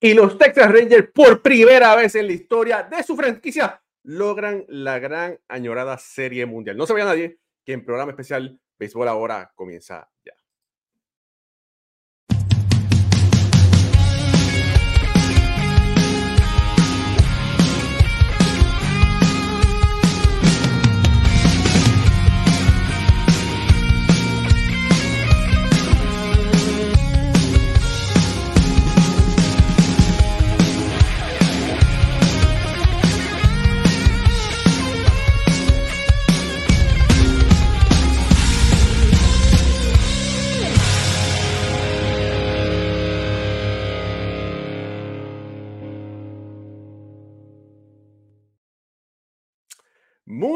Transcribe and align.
y 0.00 0.14
los 0.14 0.38
Texas 0.38 0.70
Rangers 0.70 1.08
por 1.12 1.42
primera 1.42 1.94
vez 1.96 2.14
en 2.14 2.26
la 2.26 2.32
historia 2.32 2.82
de 2.84 3.02
su 3.02 3.16
franquicia 3.16 3.82
logran 4.04 4.64
la 4.68 4.98
gran 4.98 5.38
añorada 5.48 5.98
serie 5.98 6.46
mundial. 6.46 6.76
No 6.76 6.86
se 6.86 6.92
vaya 6.92 7.06
nadie 7.06 7.38
que 7.64 7.72
en 7.72 7.84
programa 7.84 8.12
especial 8.12 8.58
Béisbol 8.78 9.08
ahora 9.08 9.52
comienza 9.54 10.08
ya. 10.24 10.37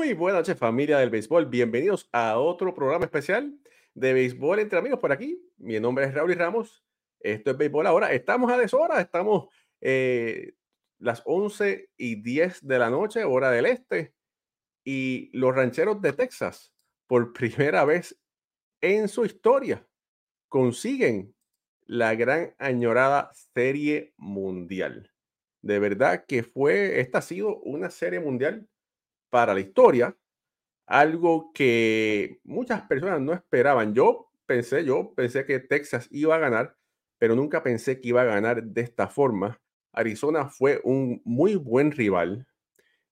Muy 0.03 0.15
buenas 0.15 0.41
noches 0.41 0.59
familia 0.59 0.99
del 0.99 1.11
béisbol, 1.11 1.47
bienvenidos 1.47 2.09
a 2.11 2.37
otro 2.37 2.75
programa 2.75 3.05
especial 3.05 3.57
de 3.95 4.13
béisbol 4.13 4.59
entre 4.59 4.81
amigos 4.81 4.99
por 4.99 5.13
aquí. 5.13 5.41
Mi 5.59 5.79
nombre 5.79 6.07
es 6.07 6.13
Raúl 6.13 6.35
Ramos, 6.35 6.85
esto 7.21 7.53
es 7.53 7.57
béisbol 7.57 7.87
ahora, 7.87 8.13
estamos 8.13 8.51
a 8.51 8.59
deshora, 8.59 9.01
estamos 9.01 9.47
eh, 9.81 10.55
las 10.99 11.23
11 11.25 11.89
y 11.97 12.21
10 12.21 12.67
de 12.67 12.79
la 12.81 12.91
noche, 12.91 13.23
hora 13.23 13.53
del 13.53 13.65
este, 13.65 14.13
y 14.83 15.31
los 15.39 15.55
rancheros 15.55 16.03
de 16.03 16.13
Texas, 16.13 16.75
por 17.07 17.33
primera 17.33 17.85
vez 17.85 18.19
en 18.81 19.07
su 19.07 19.25
historia, 19.25 19.87
consiguen 20.49 21.33
la 21.87 22.17
gran 22.17 22.57
añorada 22.59 23.31
serie 23.55 24.15
mundial. 24.17 25.13
De 25.61 25.79
verdad 25.79 26.25
que 26.27 26.43
fue, 26.43 26.99
esta 26.99 27.19
ha 27.19 27.23
sido 27.23 27.61
una 27.61 27.89
serie 27.89 28.19
mundial 28.19 28.69
para 29.33 29.55
la 29.55 29.61
historia, 29.61 30.15
algo 30.87 31.53
que 31.55 32.39
muchas 32.45 32.83
personas 32.83 33.19
no 33.19 33.33
esperaban. 33.33 33.95
Yo 33.95 34.31
pensé, 34.45 34.85
yo 34.85 35.15
pensé 35.15 35.47
que 35.47 35.59
Texas 35.59 36.07
iba 36.11 36.35
a 36.37 36.39
ganar, 36.39 36.77
pero 37.19 37.35
nunca 37.35 37.63
pensé 37.63 37.99
que 37.99 38.09
iba 38.09 38.21
a 38.21 38.27
ganar 38.27 38.63
de 38.63 38.83
esta 38.83 39.09
forma. 39.09 39.59
Arizona 39.95 40.51
fue 40.51 40.83
un 40.85 41.23
muy 41.25 41.57
buen 41.57 41.93
rival. 41.93 42.47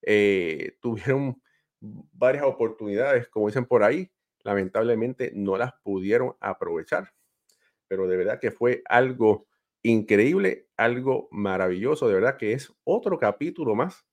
Eh, 0.03 0.77
tuvieron 0.83 1.41
varias 1.81 2.45
oportunidades, 2.45 3.27
como 3.31 3.47
dicen 3.47 3.65
por 3.65 3.83
ahí. 3.83 4.11
Lamentablemente 4.45 5.33
no 5.35 5.57
las 5.57 5.73
pudieron 5.83 6.37
aprovechar. 6.41 7.15
Pero 7.89 8.07
de 8.07 8.19
verdad 8.19 8.41
que 8.41 8.51
fue 8.51 8.83
algo 8.85 9.47
increíble, 9.83 10.69
algo 10.77 11.29
maravilloso. 11.31 12.09
De 12.09 12.15
verdad 12.15 12.37
que 12.37 12.53
es 12.53 12.71
otro 12.85 13.19
capítulo 13.19 13.75
más 13.75 14.05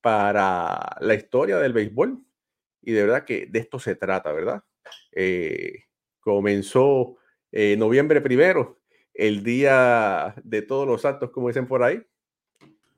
para 0.00 0.96
la 1.00 1.14
historia 1.14 1.58
del 1.58 1.72
béisbol. 1.72 2.22
Y 2.82 2.92
de 2.92 3.02
verdad 3.02 3.24
que 3.24 3.46
de 3.46 3.58
esto 3.58 3.78
se 3.78 3.94
trata, 3.94 4.32
¿verdad? 4.32 4.62
Eh, 5.12 5.84
comenzó 6.20 7.16
eh, 7.52 7.76
noviembre 7.76 8.20
primero, 8.20 8.80
el 9.14 9.42
día 9.42 10.34
de 10.44 10.62
todos 10.62 10.86
los 10.86 11.04
actos, 11.04 11.30
como 11.30 11.48
dicen 11.48 11.66
por 11.66 11.82
ahí. 11.82 12.02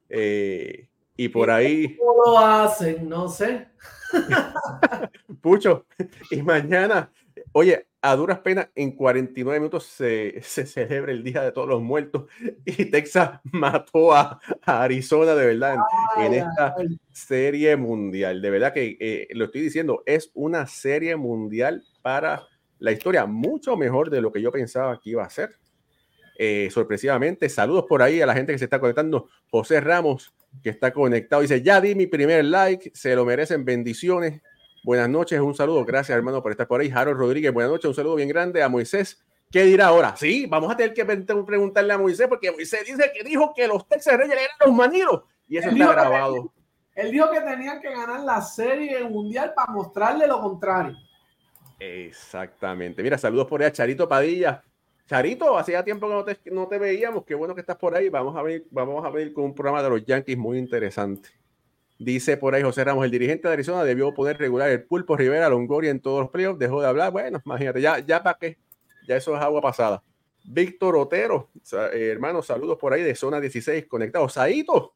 Eh, 0.09 0.89
y 1.16 1.28
por 1.28 1.50
ahí. 1.50 1.97
¿Cómo 1.97 2.15
lo 2.25 2.39
hacen? 2.39 3.09
No 3.09 3.28
sé. 3.28 3.69
Pucho, 5.41 5.87
y 6.31 6.43
mañana, 6.43 7.12
oye, 7.53 7.87
a 8.03 8.16
duras 8.16 8.38
penas 8.41 8.69
en 8.75 8.93
49 8.93 9.61
minutos 9.61 9.84
se, 9.84 10.41
se, 10.43 10.66
celebra 10.66 11.12
el 11.12 11.22
Día 11.22 11.43
de 11.43 11.53
Todos 11.53 11.69
los 11.69 11.83
Muertos 11.83 12.25
y 12.65 12.87
Texas 12.87 13.41
mató 13.44 14.15
a, 14.15 14.41
Arizona 14.62 15.34
de 15.34 15.47
verdad 15.47 15.77
en, 16.19 16.34
esta 16.34 16.75
serie 17.12 17.77
mundial. 17.77 18.41
De 18.41 18.50
verdad 18.50 18.72
que 18.72 18.97
eh, 19.00 19.28
lo 19.33 19.47
estoy 19.47 19.60
diciendo, 19.62 20.03
es 20.06 20.31
una 20.34 20.66
serie 20.66 21.16
mundial 21.16 21.84
para 22.03 22.47
la 22.78 22.93
historia, 22.93 23.27
mucho 23.27 23.77
mejor 23.77 24.09
de 24.10 24.22
lo 24.22 24.33
que 24.33 24.41
yo 24.41 24.50
pensaba 24.50 24.99
que 24.99 25.10
iba 25.10 25.25
a 25.25 25.31
ser. 25.31 25.50
Eh, 26.43 26.71
sorpresivamente, 26.71 27.50
saludos 27.50 27.84
por 27.87 28.00
ahí 28.00 28.22
a 28.22 28.27
la 28.27 28.33
gente 28.33 28.53
que 28.53 28.59
se 28.59 28.65
está 28.65 28.81
conectando. 28.81 29.28
José 29.50 29.78
Ramos, 29.78 30.33
que 30.62 30.71
está 30.71 30.91
conectado, 30.91 31.43
dice, 31.43 31.60
ya 31.60 31.83
di 31.83 31.94
mi 31.94 32.06
primer 32.06 32.47
like, 32.47 32.91
se 32.94 33.15
lo 33.15 33.27
merecen 33.27 33.66
bendiciones. 33.66 34.41
Buenas 34.82 35.08
noches, 35.08 35.38
un 35.41 35.54
saludo. 35.54 35.84
Gracias, 35.84 36.16
hermano, 36.16 36.42
por 36.42 36.52
estar 36.52 36.66
por 36.66 36.80
ahí. 36.80 36.91
Harold 36.94 37.18
Rodríguez, 37.18 37.52
buenas 37.52 37.70
noches, 37.70 37.86
un 37.86 37.94
saludo 37.94 38.14
bien 38.14 38.28
grande 38.28 38.62
a 38.62 38.68
Moisés. 38.68 39.22
¿Qué 39.50 39.64
dirá 39.64 39.88
ahora? 39.88 40.16
Sí, 40.16 40.46
vamos 40.46 40.72
a 40.72 40.76
tener 40.76 40.94
que 40.94 41.04
preguntarle 41.04 41.92
a 41.92 41.98
Moisés, 41.98 42.28
porque 42.28 42.50
Moisés 42.50 42.86
dice 42.86 43.10
que 43.12 43.24
dijo 43.24 43.52
que 43.54 43.66
los 43.66 43.86
Texas 43.88 44.16
Reyes 44.16 44.32
eran 44.32 44.46
los 44.64 44.74
maniros, 44.74 45.22
y 45.48 45.56
eso 45.56 45.68
está 45.68 45.92
grabado. 45.92 46.52
él 46.94 47.10
dijo 47.10 47.30
que 47.30 47.41
tenían 47.41 47.80
que 47.80 47.91
ganar 47.91 48.20
la 48.20 48.41
serie 48.41 49.02
mundial 49.04 49.52
para 49.54 49.72
mostrarle 49.72 50.26
lo 50.26 50.41
contrario. 50.41 50.97
Exactamente. 51.78 53.02
Mira, 53.02 53.18
saludos 53.18 53.47
por 53.48 53.60
ahí 53.60 53.66
a 53.66 53.72
Charito 53.72 54.08
Padilla. 54.08 54.62
Charito, 55.08 55.58
hacía 55.58 55.82
tiempo 55.82 56.06
que 56.06 56.14
no 56.14 56.24
te, 56.24 56.38
no 56.52 56.68
te 56.68 56.78
veíamos. 56.78 57.24
Qué 57.24 57.34
bueno 57.34 57.54
que 57.54 57.62
estás 57.62 57.76
por 57.76 57.97
ahí. 57.97 58.08
Vamos 58.08 58.36
a 58.36 58.42
ver, 58.42 58.64
vamos 58.70 59.04
a 59.04 59.10
ver 59.10 59.32
con 59.32 59.44
un 59.44 59.54
programa 59.54 59.82
de 59.82 59.91
los 59.91 60.04
Yankees 60.04 60.38
muy 60.38 60.58
interesante. 60.58 61.30
Dice 62.00 62.38
por 62.38 62.55
ahí 62.55 62.62
José 62.62 62.83
Ramos, 62.83 63.05
el 63.05 63.11
dirigente 63.11 63.47
de 63.47 63.53
Arizona 63.53 63.84
debió 63.84 64.15
poder 64.15 64.38
regular 64.38 64.71
el 64.71 64.84
pulpo 64.84 65.19
Rivera 65.19 65.50
Longoria 65.50 65.91
en 65.91 66.00
todos 66.00 66.22
los 66.22 66.31
playoffs, 66.31 66.59
dejó 66.59 66.81
de 66.81 66.88
hablar. 66.88 67.12
Bueno, 67.12 67.43
imagínate, 67.44 67.83
ya, 67.83 67.99
ya 67.99 68.22
para 68.22 68.38
qué, 68.38 68.56
ya 69.06 69.16
eso 69.16 69.37
es 69.37 69.43
agua 69.43 69.61
pasada. 69.61 70.03
Víctor 70.43 70.97
Otero, 70.97 71.50
eh, 71.93 72.09
hermano, 72.10 72.41
saludos 72.41 72.78
por 72.78 72.94
ahí 72.94 73.03
de 73.03 73.15
zona 73.15 73.39
16, 73.39 73.84
conectado. 73.84 74.31
Saito, 74.31 74.94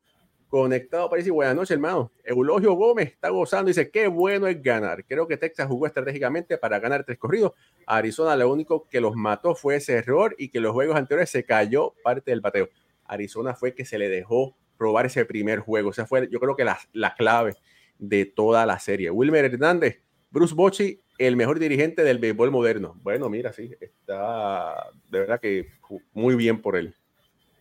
conectado 0.49 1.11
para 1.11 1.19
decir 1.19 1.35
buenas 1.35 1.55
noches, 1.55 1.73
hermano. 1.73 2.11
Eulogio 2.25 2.73
Gómez 2.73 3.09
está 3.09 3.29
gozando, 3.29 3.69
dice 3.69 3.91
qué 3.91 4.07
bueno 4.07 4.47
es 4.47 4.63
ganar. 4.63 5.05
Creo 5.05 5.29
que 5.29 5.37
Texas 5.37 5.67
jugó 5.69 5.87
estratégicamente 5.87 6.57
para 6.57 6.79
ganar 6.79 7.05
tres 7.05 7.19
corridos. 7.19 7.53
Arizona 7.87 8.35
lo 8.35 8.51
único 8.51 8.89
que 8.89 9.03
los 9.03 9.15
mató 9.15 9.55
fue 9.55 9.77
ese 9.77 9.93
error 9.93 10.35
y 10.39 10.49
que 10.49 10.59
los 10.59 10.73
juegos 10.73 10.97
anteriores 10.97 11.29
se 11.29 11.45
cayó 11.45 11.93
parte 12.03 12.31
del 12.31 12.41
bateo. 12.41 12.71
Arizona 13.05 13.55
fue 13.55 13.75
que 13.75 13.85
se 13.85 13.99
le 13.99 14.09
dejó 14.09 14.57
probar 14.85 15.07
ese 15.07 15.25
primer 15.25 15.61
juego. 15.61 15.93
Esa 15.93 16.05
fue, 16.05 16.29
yo 16.31 16.39
creo 16.39 16.55
que 16.55 16.63
la, 16.63 16.79
la 16.93 17.15
clave 17.15 17.55
de 17.99 18.27
toda 18.27 18.67
la 18.67 18.79
serie. 18.79 19.11
Wilmer 19.11 19.47
Hernández, 19.47 20.03
Bruce 20.31 20.55
Bochy, 20.55 21.01
el 21.17 21.37
mejor 21.37 21.59
dirigente 21.59 22.05
del 22.05 22.19
béisbol 22.19 22.51
moderno. 22.51 23.01
Bueno, 23.03 23.31
mira, 23.31 23.51
sí, 23.51 23.75
está 23.81 24.91
de 25.11 25.21
verdad 25.21 25.41
que 25.41 25.69
muy 26.13 26.35
bien 26.37 26.61
por 26.61 26.77
él. 26.77 26.95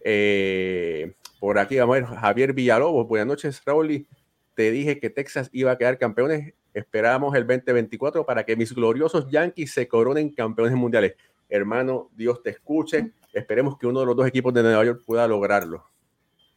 Eh, 0.02 1.14
por 1.40 1.58
aquí 1.60 1.78
vamos 1.78 1.96
a 1.96 2.00
ver 2.02 2.10
Javier 2.10 2.52
Villalobos. 2.52 3.08
Buenas 3.08 3.28
noches, 3.28 3.62
Raúl. 3.66 4.06
Te 4.54 4.70
dije 4.72 5.00
que 5.00 5.10
Texas 5.10 5.50
iba 5.54 5.72
a 5.72 5.78
quedar 5.78 5.98
campeones. 5.98 6.54
Esperamos 6.74 7.34
el 7.36 7.48
2024 7.48 8.26
para 8.26 8.44
que 8.44 8.58
mis 8.58 8.76
gloriosos 8.76 9.32
Yankees 9.32 9.72
se 9.72 9.88
coronen 9.88 10.30
campeones 10.34 10.76
mundiales. 10.76 11.14
Hermano, 11.48 12.10
Dios 12.18 12.44
te 12.44 12.50
escuche. 12.50 13.14
Esperemos 13.32 13.78
que 13.78 13.88
uno 13.88 14.02
de 14.02 14.08
los 14.08 14.16
dos 14.18 14.28
equipos 14.28 14.54
de 14.54 14.62
Nueva 14.62 14.84
York 14.84 15.04
pueda 15.06 15.26
lograrlo. 15.26 15.93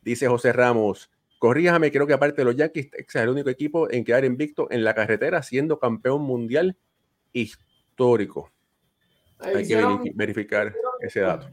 Dice 0.06 0.28
José 0.28 0.52
Ramos, 0.52 1.10
corríjame, 1.40 1.90
creo 1.90 2.06
que 2.06 2.12
aparte 2.12 2.42
de 2.42 2.44
los 2.44 2.54
Yankees, 2.54 2.92
Texas 2.92 3.16
es 3.16 3.22
el 3.24 3.28
único 3.28 3.50
equipo 3.50 3.90
en 3.90 4.04
quedar 4.04 4.24
invicto 4.24 4.68
en 4.70 4.84
la 4.84 4.94
carretera, 4.94 5.42
siendo 5.42 5.80
campeón 5.80 6.22
mundial 6.22 6.76
histórico. 7.32 8.52
Hay 9.40 9.66
que 9.66 10.12
verificar 10.14 10.72
ese 11.00 11.22
dato. 11.22 11.48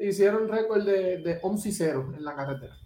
Hicieron 0.00 0.48
récord 0.48 0.84
de, 0.84 1.18
de 1.18 1.40
11 1.42 1.68
y 1.68 1.72
0 1.72 2.12
en 2.16 2.24
la 2.24 2.36
carretera. 2.36 2.76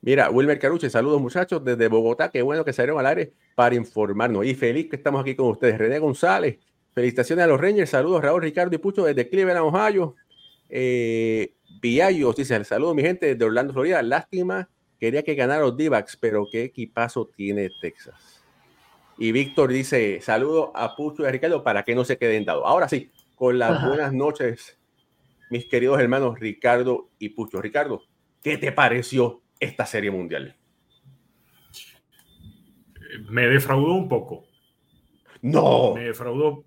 Mira, 0.00 0.30
Wilmer 0.30 0.58
Caruche, 0.58 0.88
saludos 0.88 1.20
muchachos 1.20 1.62
desde 1.62 1.86
Bogotá, 1.88 2.30
qué 2.30 2.40
bueno 2.40 2.64
que 2.64 2.72
salieron 2.72 2.98
al 3.00 3.06
aire 3.06 3.34
para 3.54 3.74
informarnos. 3.74 4.46
Y 4.46 4.54
feliz 4.54 4.88
que 4.88 4.96
estamos 4.96 5.20
aquí 5.20 5.34
con 5.36 5.48
ustedes. 5.48 5.76
René 5.76 5.98
González, 5.98 6.58
felicitaciones 6.94 7.44
a 7.44 7.48
los 7.48 7.60
Rangers, 7.60 7.90
saludos 7.90 8.22
Raúl, 8.22 8.40
Ricardo 8.40 8.74
y 8.74 8.78
Pucho 8.78 9.04
desde 9.04 9.28
Cleveland, 9.28 9.66
Ohio. 9.66 10.14
Eh, 10.68 11.54
Villallos 11.80 12.36
dice: 12.36 12.56
el 12.56 12.64
saludo, 12.64 12.94
mi 12.94 13.02
gente 13.02 13.34
de 13.34 13.44
Orlando, 13.44 13.72
Florida. 13.72 14.02
Lástima, 14.02 14.68
quería 14.98 15.22
que 15.22 15.34
ganara 15.34 15.62
los 15.62 15.76
d 15.76 15.90
pero 16.20 16.46
qué 16.50 16.64
equipazo 16.64 17.30
tiene 17.36 17.68
Texas. 17.80 18.42
Y 19.18 19.32
Víctor 19.32 19.70
dice: 19.70 20.20
saludo 20.20 20.72
a 20.76 20.96
Pucho 20.96 21.22
y 21.22 21.26
a 21.26 21.30
Ricardo 21.30 21.62
para 21.62 21.84
que 21.84 21.94
no 21.94 22.04
se 22.04 22.18
queden 22.18 22.44
dados. 22.44 22.64
Ahora 22.66 22.88
sí, 22.88 23.10
con 23.36 23.58
las 23.58 23.86
buenas 23.86 24.12
noches, 24.12 24.78
mis 25.50 25.66
queridos 25.66 26.00
hermanos 26.00 26.40
Ricardo 26.40 27.10
y 27.18 27.28
Pucho. 27.28 27.60
Ricardo, 27.60 28.02
¿qué 28.42 28.58
te 28.58 28.72
pareció 28.72 29.42
esta 29.60 29.86
serie 29.86 30.10
mundial? 30.10 30.56
Me 33.28 33.46
defraudó 33.46 33.94
un 33.94 34.08
poco. 34.08 34.46
No. 35.42 35.94
Me 35.94 36.04
defraudó. 36.04 36.64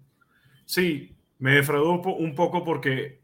Sí, 0.66 1.16
me 1.40 1.56
defraudó 1.56 2.02
un 2.14 2.36
poco 2.36 2.64
porque 2.64 3.20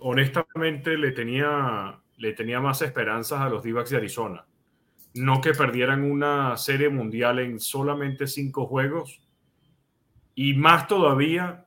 honestamente 0.00 0.96
le 0.96 1.12
tenía 1.12 2.00
le 2.18 2.32
tenía 2.32 2.60
más 2.60 2.82
esperanzas 2.82 3.40
a 3.40 3.48
los 3.48 3.62
d 3.62 3.72
de 3.72 3.96
Arizona. 3.96 4.44
No 5.14 5.40
que 5.40 5.54
perdieran 5.54 6.02
una 6.02 6.56
serie 6.56 6.88
mundial 6.88 7.38
en 7.38 7.60
solamente 7.60 8.26
cinco 8.26 8.66
juegos 8.66 9.20
y 10.34 10.54
más 10.54 10.86
todavía 10.88 11.66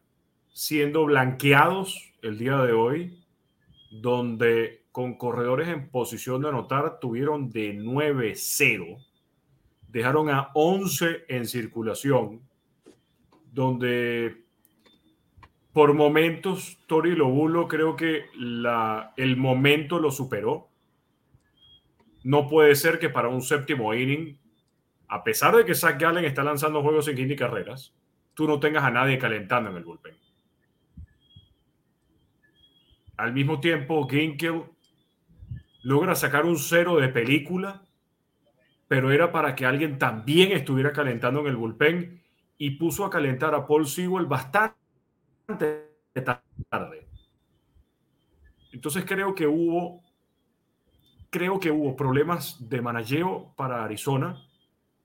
siendo 0.53 1.05
blanqueados 1.05 2.13
el 2.21 2.37
día 2.37 2.57
de 2.57 2.73
hoy, 2.73 3.23
donde 3.91 4.83
con 4.91 5.17
corredores 5.17 5.69
en 5.69 5.89
posición 5.89 6.41
de 6.41 6.49
anotar 6.49 6.99
tuvieron 6.99 7.49
de 7.49 7.73
9-0, 7.75 9.05
dejaron 9.87 10.29
a 10.29 10.51
11 10.53 11.25
en 11.29 11.47
circulación, 11.47 12.41
donde 13.51 14.45
por 15.73 15.93
momentos 15.93 16.77
Tori 16.87 17.15
Lobulo 17.15 17.67
creo 17.67 17.95
que 17.95 18.25
el 19.17 19.37
momento 19.37 19.99
lo 19.99 20.11
superó. 20.11 20.69
No 22.23 22.47
puede 22.47 22.75
ser 22.75 22.99
que 22.99 23.09
para 23.09 23.29
un 23.29 23.41
séptimo 23.41 23.93
inning, 23.93 24.37
a 25.07 25.23
pesar 25.23 25.55
de 25.55 25.65
que 25.65 25.75
Zach 25.75 25.99
Gallen 25.99 26.25
está 26.25 26.43
lanzando 26.43 26.81
juegos 26.81 27.05
sin 27.05 27.15
hit 27.15 27.37
carreras, 27.37 27.95
tú 28.33 28.47
no 28.47 28.59
tengas 28.59 28.83
a 28.83 28.91
nadie 28.91 29.17
calentando 29.17 29.69
en 29.69 29.77
el 29.77 29.83
bullpen. 29.83 30.15
Al 33.17 33.33
mismo 33.33 33.59
tiempo, 33.59 34.07
Ginkel 34.07 34.63
logra 35.83 36.15
sacar 36.15 36.45
un 36.45 36.57
cero 36.57 36.97
de 36.97 37.09
película, 37.09 37.83
pero 38.87 39.11
era 39.11 39.31
para 39.31 39.55
que 39.55 39.65
alguien 39.65 39.97
también 39.97 40.51
estuviera 40.51 40.91
calentando 40.91 41.39
en 41.39 41.47
el 41.47 41.55
bullpen 41.55 42.21
y 42.57 42.71
puso 42.71 43.05
a 43.05 43.09
calentar 43.09 43.55
a 43.55 43.65
Paul 43.65 43.87
Sewell 43.87 44.25
bastante 44.25 44.80
tarde. 45.57 47.07
Entonces 48.71 49.03
creo 49.05 49.35
que 49.35 49.47
hubo 49.47 50.03
creo 51.29 51.59
que 51.59 51.71
hubo 51.71 51.95
problemas 51.95 52.69
de 52.69 52.81
manajeo 52.81 53.53
para 53.55 53.83
Arizona, 53.85 54.37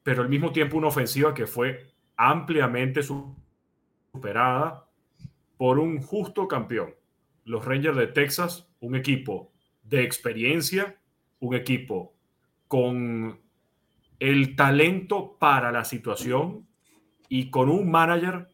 pero 0.02 0.22
al 0.22 0.28
mismo 0.28 0.52
tiempo 0.52 0.76
una 0.76 0.88
ofensiva 0.88 1.32
que 1.32 1.46
fue 1.46 1.92
ampliamente 2.16 3.00
superada 3.02 4.88
por 5.56 5.78
un 5.78 6.02
justo 6.02 6.48
campeón. 6.48 6.94
Los 7.44 7.64
Rangers 7.64 7.96
de 7.96 8.08
Texas, 8.08 8.68
un 8.80 8.96
equipo 8.96 9.52
de 9.84 10.02
experiencia, 10.02 10.98
un 11.38 11.54
equipo 11.54 12.14
con 12.66 13.40
el 14.18 14.56
talento 14.56 15.36
para 15.38 15.70
la 15.70 15.84
situación 15.84 16.66
y 17.28 17.50
con 17.50 17.68
un 17.68 17.88
manager 17.88 18.48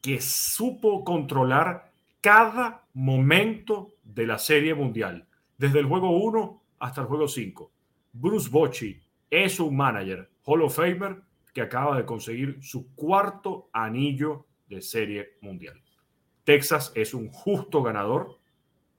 que 0.00 0.20
supo 0.20 1.04
controlar 1.04 1.90
cada 2.20 2.84
momento 2.94 3.94
de 4.02 4.26
la 4.26 4.38
serie 4.38 4.74
mundial, 4.74 5.26
desde 5.58 5.80
el 5.80 5.86
juego 5.86 6.10
1 6.22 6.62
hasta 6.78 7.02
el 7.02 7.06
juego 7.06 7.28
5. 7.28 7.70
Bruce 8.12 8.48
Bochy 8.50 9.00
es 9.30 9.60
un 9.60 9.76
manager 9.76 10.30
Hall 10.44 10.62
of 10.62 10.74
Famer 10.74 11.22
que 11.52 11.62
acaba 11.62 11.96
de 11.96 12.04
conseguir 12.04 12.58
su 12.62 12.94
cuarto 12.94 13.68
anillo 13.72 14.46
de 14.68 14.82
serie 14.82 15.36
mundial. 15.40 15.80
Texas 16.44 16.92
es 16.94 17.14
un 17.14 17.28
justo 17.30 17.82
ganador 17.82 18.38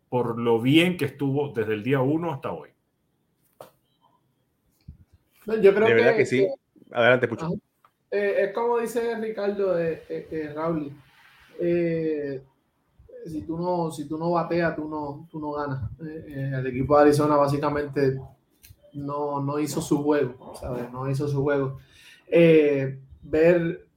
por 0.09 0.37
lo 0.39 0.59
bien 0.59 0.97
que 0.97 1.05
estuvo 1.05 1.49
desde 1.49 1.73
el 1.73 1.83
día 1.83 2.01
1 2.01 2.33
hasta 2.33 2.51
hoy. 2.51 2.69
Yo 5.45 5.73
creo 5.73 5.87
de 5.87 5.93
verdad 5.93 6.15
que, 6.15 6.25
sí. 6.25 6.47
Adelante, 6.91 7.27
Pucho. 7.27 7.49
Eh, 8.11 8.43
es 8.43 8.53
como 8.53 8.77
dice 8.77 9.15
Ricardo 9.15 9.73
de, 9.73 10.03
eh, 10.09 10.51
Raúl. 10.53 10.91
Eh, 11.57 12.43
si 13.25 13.43
tú 13.43 13.57
no, 13.57 13.89
si 13.89 14.05
tú 14.05 14.17
no 14.17 14.31
bateas, 14.31 14.75
tú 14.75 14.89
no, 14.89 15.27
tú 15.31 15.39
no 15.39 15.53
ganas. 15.53 15.89
el 16.01 16.67
equipo 16.67 16.95
de 16.95 17.03
Arizona 17.03 17.37
básicamente 17.37 18.19
no, 18.93 19.41
no 19.41 19.59
hizo 19.59 19.81
su 19.81 20.03
juego, 20.03 20.53
¿sabes? 20.59 20.91
No 20.91 21.09
hizo 21.09 21.27
su 21.27 21.41
juego. 21.41 21.79
ver 23.21 23.87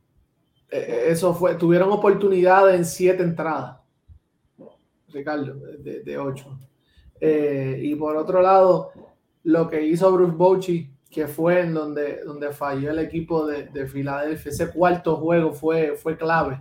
eso 0.70 1.34
fue, 1.34 1.54
tuvieron 1.54 1.90
oportunidad 1.90 2.72
en 2.74 2.84
siete 2.84 3.22
entradas, 3.22 3.78
Ricardo, 5.08 5.54
de, 5.78 6.02
de 6.02 6.18
ocho. 6.18 6.58
y 7.20 7.94
por 7.94 8.16
otro 8.16 8.42
lado, 8.42 8.90
lo 9.44 9.68
que 9.68 9.84
hizo 9.86 10.12
Bruce 10.12 10.36
Bochy 10.36 10.93
que 11.14 11.28
fue 11.28 11.60
en 11.60 11.74
donde, 11.74 12.24
donde 12.24 12.50
falló 12.50 12.90
el 12.90 12.98
equipo 12.98 13.46
de, 13.46 13.68
de 13.68 13.86
Filadelfia. 13.86 14.50
Ese 14.50 14.70
cuarto 14.72 15.16
juego 15.16 15.52
fue, 15.52 15.94
fue 15.96 16.16
clave. 16.16 16.60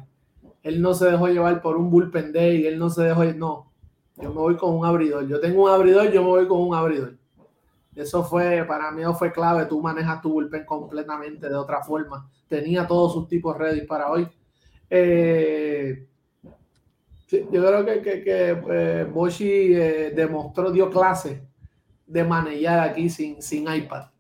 Él 0.62 0.80
no 0.80 0.94
se 0.94 1.10
dejó 1.10 1.28
llevar 1.28 1.60
por 1.60 1.76
un 1.76 1.90
bullpen 1.90 2.32
day, 2.32 2.68
él 2.68 2.78
no 2.78 2.92
se 2.92 3.02
dejó, 3.02 3.24
no, 3.26 3.72
yo 4.16 4.30
me 4.30 4.36
voy 4.36 4.56
con 4.56 4.76
un 4.76 4.86
abridor. 4.86 5.28
Yo 5.28 5.40
tengo 5.40 5.64
un 5.64 5.72
abridor, 5.72 6.12
yo 6.12 6.22
me 6.22 6.28
voy 6.30 6.48
con 6.48 6.62
un 6.62 6.76
abridor. 6.76 7.18
Eso 7.96 8.24
fue, 8.24 8.64
para 8.68 8.92
mí 8.92 9.02
fue 9.18 9.32
clave. 9.32 9.66
Tú 9.66 9.82
manejas 9.82 10.22
tu 10.22 10.32
bullpen 10.32 10.66
completamente 10.66 11.50
de 11.50 11.56
otra 11.56 11.82
forma. 11.82 12.30
Tenía 12.48 12.86
todos 12.86 13.14
sus 13.14 13.28
tipos 13.28 13.58
ready 13.58 13.88
para 13.88 14.12
hoy. 14.12 14.28
Eh, 14.88 16.08
yo 17.32 17.48
creo 17.50 17.84
que, 17.84 18.02
que, 18.04 18.24
que 18.24 18.62
eh, 18.70 19.04
Boshi 19.12 19.74
eh, 19.74 20.14
demostró, 20.16 20.72
dio 20.72 20.92
clase 20.92 21.44
de 22.06 22.24
manejar 22.24 22.80
aquí 22.82 23.10
sin, 23.10 23.42
sin 23.42 23.64
iPad. 23.74 24.13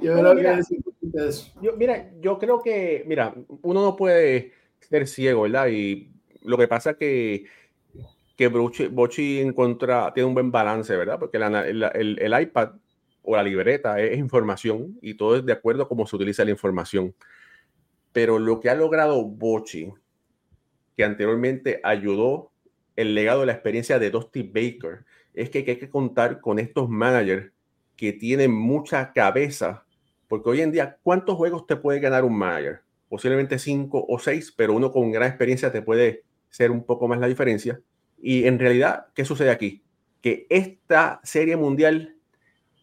Yo 0.00 0.14
creo 0.14 0.34
mira, 0.34 0.58
que 0.58 1.30
Yo, 1.60 1.76
mira, 1.76 2.10
yo 2.20 2.38
creo 2.38 2.62
que, 2.62 3.04
mira, 3.06 3.34
uno 3.62 3.82
no 3.82 3.96
puede 3.96 4.52
ser 4.80 5.06
ciego, 5.06 5.42
¿verdad? 5.42 5.68
Y 5.68 6.10
lo 6.42 6.56
que 6.56 6.68
pasa 6.68 6.90
es 6.90 6.96
que, 6.96 7.44
que 8.36 8.48
Bochi 8.48 9.40
encuentra, 9.40 10.12
tiene 10.12 10.28
un 10.28 10.34
buen 10.34 10.50
balance, 10.50 10.96
¿verdad? 10.96 11.18
Porque 11.18 11.38
el, 11.38 11.82
el, 12.18 12.42
iPad 12.42 12.72
o 13.22 13.36
la 13.36 13.42
libreta 13.42 14.00
es 14.00 14.18
información 14.18 14.98
y 15.02 15.14
todo 15.14 15.36
es 15.36 15.44
de 15.44 15.52
acuerdo 15.52 15.84
a 15.84 15.88
cómo 15.88 16.06
se 16.06 16.16
utiliza 16.16 16.44
la 16.44 16.50
información. 16.50 17.14
Pero 18.12 18.38
lo 18.38 18.60
que 18.60 18.70
ha 18.70 18.74
logrado 18.74 19.24
Bochi, 19.24 19.92
que 20.96 21.04
anteriormente 21.04 21.80
ayudó 21.82 22.50
el 22.94 23.14
legado 23.14 23.40
de 23.40 23.46
la 23.46 23.52
experiencia 23.52 23.98
de 23.98 24.10
Dusty 24.10 24.42
Baker, 24.42 25.04
es 25.34 25.50
que 25.50 25.58
hay 25.58 25.64
que 25.64 25.90
contar 25.90 26.40
con 26.40 26.58
estos 26.58 26.88
managers 26.88 27.52
que 27.96 28.12
tiene 28.12 28.48
mucha 28.48 29.12
cabeza, 29.12 29.84
porque 30.28 30.50
hoy 30.50 30.60
en 30.60 30.72
día, 30.72 30.98
¿cuántos 31.02 31.36
juegos 31.36 31.66
te 31.66 31.76
puede 31.76 32.00
ganar 32.00 32.24
un 32.24 32.36
manager? 32.36 32.80
Posiblemente 33.08 33.58
cinco 33.58 34.04
o 34.08 34.18
seis, 34.18 34.52
pero 34.56 34.74
uno 34.74 34.92
con 34.92 35.10
gran 35.10 35.28
experiencia 35.28 35.72
te 35.72 35.82
puede 35.82 36.24
ser 36.50 36.70
un 36.70 36.84
poco 36.84 37.08
más 37.08 37.18
la 37.18 37.28
diferencia. 37.28 37.80
Y 38.18 38.46
en 38.46 38.58
realidad, 38.58 39.06
¿qué 39.14 39.24
sucede 39.24 39.50
aquí? 39.50 39.82
Que 40.20 40.46
esta 40.50 41.20
serie 41.22 41.56
mundial 41.56 42.16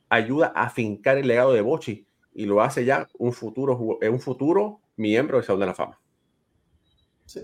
ayuda 0.10 0.48
a 0.56 0.70
fincar 0.70 1.18
el 1.18 1.28
legado 1.28 1.54
de 1.54 1.62
Bochi 1.62 2.06
y 2.34 2.46
lo 2.46 2.62
hace 2.62 2.86
ya 2.86 3.08
un 3.18 3.34
futuro, 3.34 3.78
un 3.78 4.20
futuro 4.20 4.80
miembro 4.96 5.38
de 5.38 5.44
Salón 5.44 5.62
de 5.62 5.66
la 5.66 5.74
Fama. 5.74 6.00
Sí. 7.26 7.42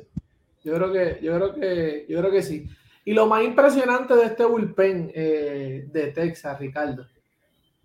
Yo 0.63 0.73
creo 0.75 0.91
que, 0.91 1.19
yo 1.21 1.35
creo 1.35 1.53
que, 1.55 2.05
yo 2.09 2.19
creo 2.19 2.31
que 2.31 2.43
sí. 2.43 2.67
Y 3.05 3.13
lo 3.13 3.25
más 3.25 3.43
impresionante 3.43 4.15
de 4.15 4.25
este 4.25 4.45
bullpen 4.45 5.11
eh, 5.13 5.85
de 5.91 6.07
Texas, 6.07 6.59
Ricardo, 6.59 7.07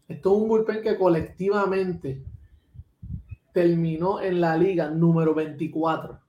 esto 0.08 0.36
es 0.36 0.42
un 0.42 0.48
bullpen 0.48 0.82
que 0.82 0.98
colectivamente 0.98 2.22
terminó 3.52 4.20
en 4.20 4.40
la 4.40 4.56
liga 4.56 4.90
número 4.90 5.34
24 5.34 6.20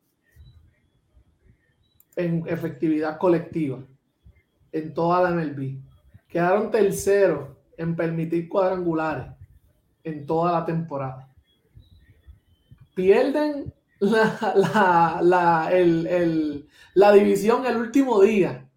en 2.15 2.43
efectividad 2.47 3.17
colectiva 3.17 3.83
en 4.71 4.93
toda 4.93 5.23
la 5.23 5.31
MLB. 5.31 5.79
Quedaron 6.27 6.71
terceros 6.71 7.49
en 7.77 7.95
permitir 7.95 8.47
cuadrangulares 8.47 9.27
en 10.03 10.25
toda 10.25 10.51
la 10.51 10.65
temporada. 10.65 11.29
Pierden 12.93 13.73
la, 13.99 15.19
la, 15.21 15.69
la 16.93 17.11
división 17.11 17.65
el 17.65 17.77
último 17.77 18.21
día. 18.21 18.69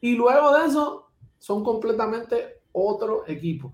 Y 0.00 0.14
luego 0.14 0.56
de 0.56 0.66
eso 0.66 1.10
son 1.38 1.64
completamente 1.64 2.62
otro 2.72 3.26
equipo. 3.26 3.72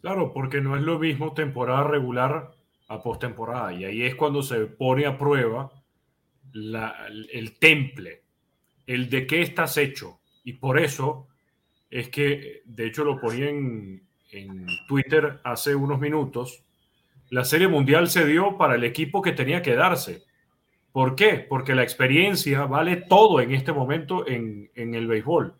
Claro, 0.00 0.32
porque 0.32 0.60
no 0.60 0.76
es 0.76 0.82
lo 0.82 0.98
mismo 0.98 1.34
temporada 1.34 1.84
regular 1.84 2.52
a 2.88 3.02
postemporada. 3.02 3.72
Y 3.72 3.84
ahí 3.84 4.02
es 4.02 4.14
cuando 4.14 4.42
se 4.42 4.66
pone 4.66 5.06
a 5.06 5.18
prueba 5.18 5.70
el 6.52 7.56
temple, 7.58 8.22
el 8.86 9.08
de 9.10 9.26
qué 9.26 9.42
estás 9.42 9.76
hecho. 9.76 10.20
Y 10.42 10.54
por 10.54 10.78
eso 10.78 11.28
es 11.90 12.08
que, 12.08 12.62
de 12.64 12.86
hecho, 12.86 13.04
lo 13.04 13.20
ponía 13.20 13.48
en, 13.48 14.02
Twitter 14.86 15.40
hace 15.42 15.74
unos 15.74 15.98
minutos. 15.98 16.64
La 17.30 17.44
Serie 17.44 17.66
Mundial 17.66 18.08
se 18.08 18.24
dio 18.26 18.56
para 18.56 18.76
el 18.76 18.84
equipo 18.84 19.22
que 19.22 19.32
tenía 19.32 19.60
que 19.60 19.74
darse. 19.74 20.22
¿Por 20.92 21.16
qué? 21.16 21.44
Porque 21.48 21.74
la 21.74 21.82
experiencia 21.82 22.64
vale 22.64 22.96
todo 22.96 23.40
en 23.40 23.52
este 23.52 23.72
momento 23.72 24.26
en, 24.26 24.70
en 24.76 24.94
el 24.94 25.08
béisbol. 25.08 25.54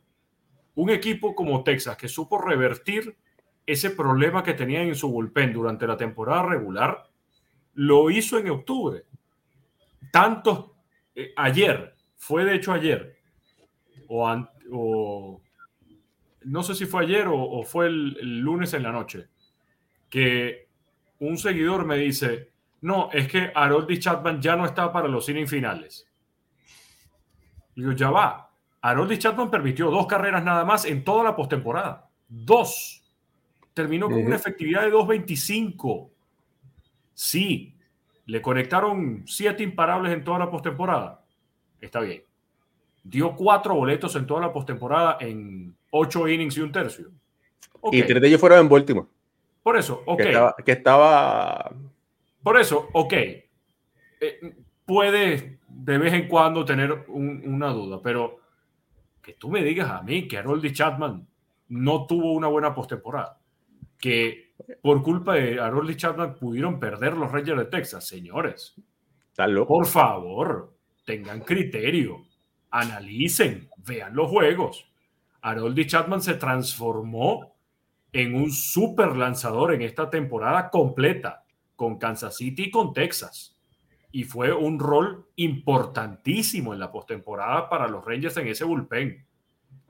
Un 0.76 0.90
equipo 0.90 1.34
como 1.34 1.64
Texas 1.64 1.96
que 1.96 2.08
supo 2.08 2.38
revertir 2.38 3.16
ese 3.72 3.90
problema 3.90 4.42
que 4.42 4.54
tenía 4.54 4.82
en 4.82 4.94
su 4.94 5.08
bullpen 5.08 5.52
durante 5.52 5.86
la 5.86 5.96
temporada 5.96 6.42
regular, 6.42 7.08
lo 7.74 8.10
hizo 8.10 8.38
en 8.38 8.50
octubre. 8.50 9.04
Tanto 10.12 10.74
eh, 11.14 11.32
ayer, 11.36 11.94
fue 12.16 12.44
de 12.44 12.56
hecho 12.56 12.72
ayer, 12.72 13.16
o, 14.08 15.40
no 16.42 16.62
sé 16.62 16.74
si 16.74 16.86
fue 16.86 17.04
ayer 17.04 17.26
o, 17.28 17.62
fue 17.64 17.86
el, 17.86 18.40
lunes 18.40 18.74
en 18.74 18.82
la 18.82 18.92
noche, 18.92 19.28
que 20.08 20.68
un 21.20 21.38
seguidor 21.38 21.84
me 21.84 21.96
dice, 21.96 22.50
no, 22.80 23.10
es 23.12 23.28
que 23.28 23.52
Harold 23.54 23.98
Chapman 23.98 24.40
ya 24.40 24.56
no 24.56 24.64
está 24.64 24.92
para 24.92 25.06
los 25.06 25.28
innings 25.28 25.50
finales. 25.50 26.08
Y 27.76 27.82
yo, 27.82 27.92
ya 27.92 28.10
va. 28.10 28.50
Harold 28.80 29.16
Chapman 29.18 29.50
permitió 29.50 29.90
dos 29.90 30.06
carreras 30.06 30.42
nada 30.42 30.64
más 30.64 30.84
en 30.86 31.04
toda 31.04 31.22
la 31.22 31.36
postemporada. 31.36 32.08
Dos. 32.28 32.99
Terminó 33.80 34.10
con 34.10 34.22
una 34.22 34.36
efectividad 34.36 34.82
de 34.82 34.92
2.25. 34.92 36.10
Sí, 37.14 37.74
le 38.26 38.42
conectaron 38.42 39.22
siete 39.26 39.62
imparables 39.62 40.12
en 40.12 40.22
toda 40.22 40.38
la 40.38 40.50
postemporada. 40.50 41.24
Está 41.80 42.00
bien. 42.00 42.22
Dio 43.02 43.34
cuatro 43.34 43.74
boletos 43.74 44.14
en 44.16 44.26
toda 44.26 44.42
la 44.42 44.52
postemporada 44.52 45.16
en 45.20 45.74
ocho 45.90 46.28
innings 46.28 46.58
y 46.58 46.60
un 46.60 46.70
tercio. 46.70 47.10
Y 47.90 48.02
tres 48.02 48.20
de 48.20 48.28
ellos 48.28 48.38
fueron 48.38 48.58
en 48.60 48.68
Baltimore. 48.68 49.08
Por 49.62 49.78
eso, 49.78 50.02
ok. 50.04 50.22
Que 50.62 50.72
estaba. 50.72 51.74
Por 52.42 52.60
eso, 52.60 52.90
ok. 52.92 53.12
Eh, 53.12 54.54
puede 54.84 55.58
de 55.66 55.98
vez 55.98 56.12
en 56.12 56.28
cuando 56.28 56.66
tener 56.66 57.06
una 57.08 57.70
duda, 57.70 58.00
pero 58.02 58.40
que 59.22 59.32
tú 59.32 59.48
me 59.48 59.64
digas 59.64 59.90
a 59.90 60.02
mí 60.02 60.28
que 60.28 60.36
Harold 60.36 60.70
Chapman 60.70 61.26
no 61.70 62.06
tuvo 62.06 62.32
una 62.32 62.48
buena 62.48 62.74
postemporada, 62.74 63.39
que 64.00 64.54
por 64.82 65.02
culpa 65.02 65.34
de 65.34 65.60
Harold 65.60 65.94
Chapman 65.96 66.34
pudieron 66.34 66.80
perder 66.80 67.14
los 67.14 67.30
Rangers 67.30 67.58
de 67.58 67.64
Texas, 67.66 68.06
señores. 68.06 68.74
Por 69.66 69.86
favor, 69.86 70.76
tengan 71.04 71.40
criterio, 71.40 72.26
analicen, 72.70 73.68
vean 73.78 74.14
los 74.14 74.28
juegos. 74.28 74.86
Harold 75.40 75.86
Chapman 75.86 76.20
se 76.20 76.34
transformó 76.34 77.54
en 78.12 78.34
un 78.34 78.50
super 78.50 79.16
lanzador 79.16 79.72
en 79.72 79.82
esta 79.82 80.10
temporada 80.10 80.68
completa 80.70 81.44
con 81.76 81.98
Kansas 81.98 82.36
City 82.36 82.64
y 82.64 82.70
con 82.70 82.92
Texas. 82.92 83.56
Y 84.12 84.24
fue 84.24 84.52
un 84.52 84.78
rol 84.78 85.28
importantísimo 85.36 86.74
en 86.74 86.80
la 86.80 86.90
postemporada 86.90 87.68
para 87.68 87.88
los 87.88 88.04
Rangers 88.04 88.36
en 88.36 88.48
ese 88.48 88.64
bullpen. 88.64 89.24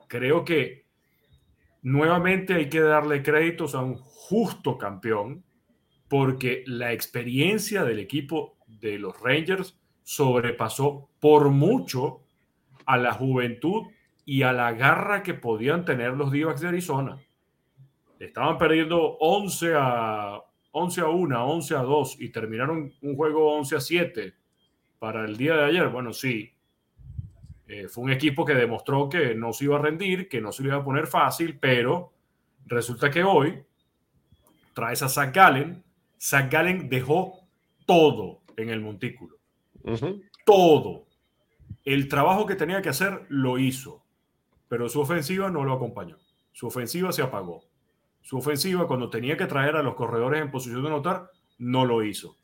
Creo 0.07 0.45
que 0.45 0.80
nuevamente 1.81 2.53
hay 2.53 2.69
que 2.69 2.81
darle 2.81 3.23
créditos 3.23 3.75
a 3.75 3.79
un 3.79 3.95
justo 3.95 4.77
campeón 4.77 5.43
porque 6.07 6.63
la 6.67 6.91
experiencia 6.91 7.83
del 7.83 7.99
equipo 7.99 8.57
de 8.67 8.99
los 8.99 9.19
Rangers 9.19 9.79
sobrepasó 10.03 11.09
por 11.19 11.49
mucho 11.49 12.21
a 12.85 12.97
la 12.97 13.13
juventud 13.13 13.87
y 14.25 14.43
a 14.43 14.53
la 14.53 14.73
garra 14.73 15.23
que 15.23 15.33
podían 15.33 15.85
tener 15.85 16.13
los 16.13 16.31
d 16.31 16.45
de 16.59 16.67
Arizona. 16.67 17.17
Estaban 18.19 18.57
perdiendo 18.57 19.17
11 19.19 19.73
a, 19.75 20.41
11 20.71 21.01
a 21.01 21.07
1, 21.07 21.47
11 21.53 21.75
a 21.75 21.81
2 21.81 22.21
y 22.21 22.29
terminaron 22.29 22.93
un 23.01 23.15
juego 23.15 23.53
11 23.55 23.75
a 23.75 23.79
7 23.79 24.33
para 24.99 25.25
el 25.25 25.37
día 25.37 25.55
de 25.55 25.65
ayer. 25.65 25.87
Bueno, 25.89 26.13
sí, 26.13 26.50
eh, 27.71 27.87
fue 27.87 28.03
un 28.03 28.11
equipo 28.11 28.43
que 28.43 28.53
demostró 28.53 29.07
que 29.07 29.33
no 29.33 29.53
se 29.53 29.63
iba 29.63 29.77
a 29.77 29.81
rendir, 29.81 30.27
que 30.27 30.41
no 30.41 30.51
se 30.51 30.61
le 30.61 30.67
iba 30.67 30.79
a 30.79 30.83
poner 30.83 31.07
fácil, 31.07 31.57
pero 31.57 32.11
resulta 32.65 33.09
que 33.09 33.23
hoy 33.23 33.63
traes 34.73 35.01
a 35.03 35.07
Zach 35.07 35.33
Gallen. 35.33 35.81
Zach 36.19 36.51
Gallen 36.51 36.89
dejó 36.89 37.47
todo 37.85 38.41
en 38.57 38.71
el 38.71 38.81
montículo. 38.81 39.37
Todo. 40.45 41.07
El 41.85 42.09
trabajo 42.09 42.45
que 42.45 42.55
tenía 42.55 42.81
que 42.81 42.89
hacer 42.89 43.25
lo 43.29 43.57
hizo, 43.57 44.03
pero 44.67 44.89
su 44.89 44.99
ofensiva 44.99 45.49
no 45.49 45.63
lo 45.63 45.71
acompañó. 45.71 46.17
Su 46.51 46.67
ofensiva 46.67 47.13
se 47.13 47.21
apagó. 47.21 47.63
Su 48.19 48.37
ofensiva, 48.37 48.85
cuando 48.85 49.09
tenía 49.09 49.37
que 49.37 49.47
traer 49.47 49.77
a 49.77 49.81
los 49.81 49.95
corredores 49.95 50.41
en 50.41 50.51
posición 50.51 50.81
de 50.81 50.89
anotar, 50.89 51.31
no 51.57 51.85
lo 51.85 52.03
hizo. 52.03 52.35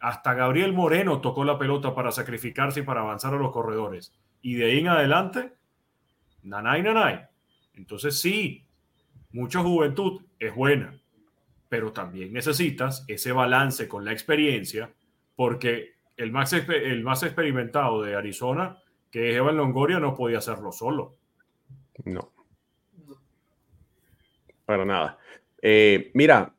Hasta 0.00 0.34
Gabriel 0.34 0.74
Moreno 0.74 1.22
tocó 1.22 1.44
la 1.44 1.58
pelota 1.58 1.94
para 1.94 2.12
sacrificarse 2.12 2.80
y 2.80 2.82
para 2.82 3.00
avanzar 3.00 3.32
a 3.32 3.38
los 3.38 3.52
corredores. 3.52 4.12
Y 4.42 4.54
de 4.54 4.64
ahí 4.66 4.78
en 4.78 4.88
adelante, 4.88 5.52
nanay, 6.42 6.82
nanay. 6.82 7.20
Entonces 7.74 8.18
sí, 8.18 8.64
mucha 9.32 9.60
juventud 9.60 10.22
es 10.38 10.54
buena, 10.54 10.98
pero 11.68 11.92
también 11.92 12.32
necesitas 12.32 13.04
ese 13.08 13.32
balance 13.32 13.88
con 13.88 14.04
la 14.04 14.12
experiencia, 14.12 14.90
porque 15.36 15.94
el 16.16 16.32
más, 16.32 16.52
el 16.52 17.02
más 17.02 17.22
experimentado 17.22 18.02
de 18.02 18.14
Arizona, 18.14 18.78
que 19.10 19.30
es 19.30 19.36
Evan 19.36 19.56
Longoria, 19.56 19.98
no 19.98 20.14
podía 20.14 20.38
hacerlo 20.38 20.72
solo. 20.72 21.16
No. 22.04 22.32
Para 24.64 24.84
nada. 24.84 25.18
Eh, 25.62 26.10
mira, 26.14 26.52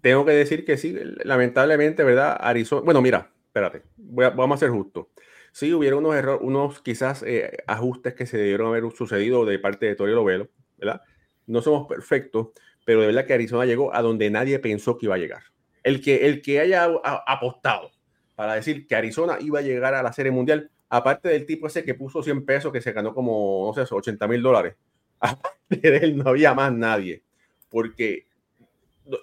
tengo 0.00 0.24
que 0.24 0.32
decir 0.32 0.64
que 0.64 0.76
sí, 0.76 0.96
lamentablemente, 1.24 2.04
¿verdad? 2.04 2.36
Arizona. 2.40 2.82
Bueno, 2.82 3.02
mira, 3.02 3.30
espérate, 3.46 3.82
vamos 3.96 4.56
a 4.56 4.60
ser 4.60 4.70
justos. 4.70 5.06
Sí, 5.52 5.72
hubieron 5.72 6.04
unos 6.04 6.16
errores, 6.16 6.40
unos 6.44 6.80
quizás 6.80 7.22
eh, 7.22 7.58
ajustes 7.66 8.14
que 8.14 8.26
se 8.26 8.38
debieron 8.38 8.68
haber 8.68 8.90
sucedido 8.92 9.44
de 9.44 9.58
parte 9.58 9.86
de 9.86 9.96
Torio 9.96 10.14
Lovelo, 10.14 10.48
¿verdad? 10.78 11.02
No 11.46 11.60
somos 11.62 11.88
perfectos, 11.88 12.48
pero 12.84 13.00
de 13.00 13.08
verdad 13.08 13.26
que 13.26 13.34
Arizona 13.34 13.64
llegó 13.64 13.94
a 13.94 14.02
donde 14.02 14.30
nadie 14.30 14.58
pensó 14.58 14.96
que 14.96 15.06
iba 15.06 15.16
a 15.16 15.18
llegar. 15.18 15.42
El 15.82 16.00
que, 16.00 16.26
el 16.26 16.42
que 16.42 16.60
haya 16.60 16.88
apostado 17.26 17.90
para 18.36 18.54
decir 18.54 18.86
que 18.86 18.94
Arizona 18.94 19.38
iba 19.40 19.58
a 19.58 19.62
llegar 19.62 19.94
a 19.94 20.02
la 20.02 20.12
Serie 20.12 20.32
Mundial, 20.32 20.70
aparte 20.88 21.28
del 21.28 21.46
tipo 21.46 21.66
ese 21.66 21.84
que 21.84 21.94
puso 21.94 22.22
100 22.22 22.46
pesos, 22.46 22.72
que 22.72 22.80
se 22.80 22.92
ganó 22.92 23.12
como, 23.12 23.72
no 23.76 23.86
sé, 23.86 23.92
80 23.92 24.26
mil 24.28 24.42
dólares, 24.42 24.76
aparte 25.20 25.76
de 25.76 25.96
él 25.98 26.16
no 26.16 26.30
había 26.30 26.54
más 26.54 26.72
nadie, 26.72 27.22
porque 27.68 28.26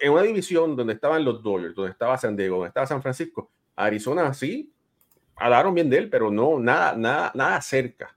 en 0.00 0.12
una 0.12 0.22
división 0.22 0.76
donde 0.76 0.92
estaban 0.92 1.24
los 1.24 1.42
Dodgers, 1.42 1.74
donde 1.74 1.92
estaba 1.92 2.18
San 2.18 2.36
Diego, 2.36 2.56
donde 2.56 2.68
estaba 2.68 2.86
San 2.86 3.02
Francisco, 3.02 3.50
Arizona 3.74 4.32
sí 4.34 4.72
hablaron 5.38 5.74
bien 5.74 5.90
de 5.90 5.98
él, 5.98 6.10
pero 6.10 6.30
no, 6.30 6.58
nada, 6.58 6.94
nada, 6.96 7.32
nada 7.34 7.60
cerca. 7.60 8.16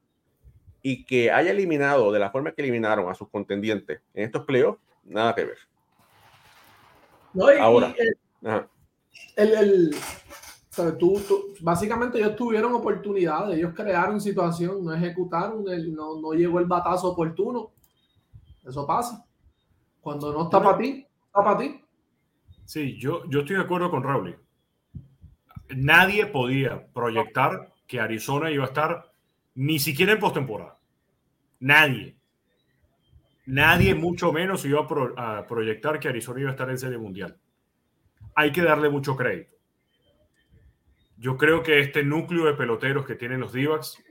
Y 0.82 1.06
que 1.06 1.32
haya 1.32 1.52
eliminado 1.52 2.12
de 2.12 2.20
la 2.20 2.32
forma 2.32 2.52
que 2.52 2.62
eliminaron 2.62 3.10
a 3.10 3.16
sus 3.16 3.30
contendientes 3.30 4.02
en 4.14 4.26
estos 4.26 4.46
playoffs, 4.46 4.82
nada 5.04 5.36
que 5.36 5.46
ver. 5.46 5.58
No, 7.34 7.54
y, 7.54 7.58
Ahora, 7.58 7.94
el, 9.36 9.54
el, 9.54 9.96
Tú, 10.98 11.22
básicamente 11.60 12.18
ellos 12.18 12.36
tuvieron 12.38 12.74
oportunidades, 12.74 13.58
ellos 13.58 13.74
crearon 13.76 14.22
situación, 14.22 14.86
no 14.86 14.94
ejecutaron, 14.94 15.66
no, 15.66 16.22
no 16.22 16.32
llegó 16.32 16.60
el 16.60 16.66
batazo 16.66 17.10
oportuno. 17.10 17.72
Eso 18.64 18.88
pasa. 18.88 19.26
Cuando 20.00 20.32
no 20.32 20.44
está 20.44 20.64
para 20.64 20.78
ti, 20.78 21.06
está 21.26 21.44
para 21.44 21.58
ti. 21.58 21.84
Sí, 22.64 22.98
yo, 22.98 23.24
yo 23.30 23.42
estoy 23.42 23.58
de 23.58 23.64
acuerdo 23.64 23.92
con 23.92 24.02
Raúl 24.02 24.38
nadie 25.76 26.26
podía 26.26 26.88
proyectar 26.94 27.74
que 27.88 28.00
Arizona 28.00 28.52
iba 28.52 28.64
a 28.64 28.68
estar 28.68 29.12
ni 29.56 29.80
siquiera 29.80 30.14
en 30.14 30.20
postemporada. 30.20 30.80
Nadie. 31.60 32.16
Nadie, 33.46 33.96
mucho 33.96 34.32
menos, 34.32 34.64
iba 34.66 34.88
a, 35.18 35.46
proyectar 35.48 36.00
que 36.00 36.08
Arizona 36.08 36.42
iba 36.42 36.50
a 36.50 36.54
estar 36.54 36.70
en 36.70 36.78
Serie 36.78 36.98
Mundial. 36.98 37.38
Hay 38.36 38.52
que 38.52 38.62
darle 38.62 38.90
mucho 38.90 39.16
crédito. 39.16 39.56
Yo 41.18 41.38
creo 41.38 41.62
que 41.62 41.80
este 41.80 42.04
núcleo 42.04 42.46
de 42.46 42.54
peloteros 42.54 43.06
que 43.06 43.16
tienen 43.16 43.42
los 43.42 43.54
Divacs 43.54 44.02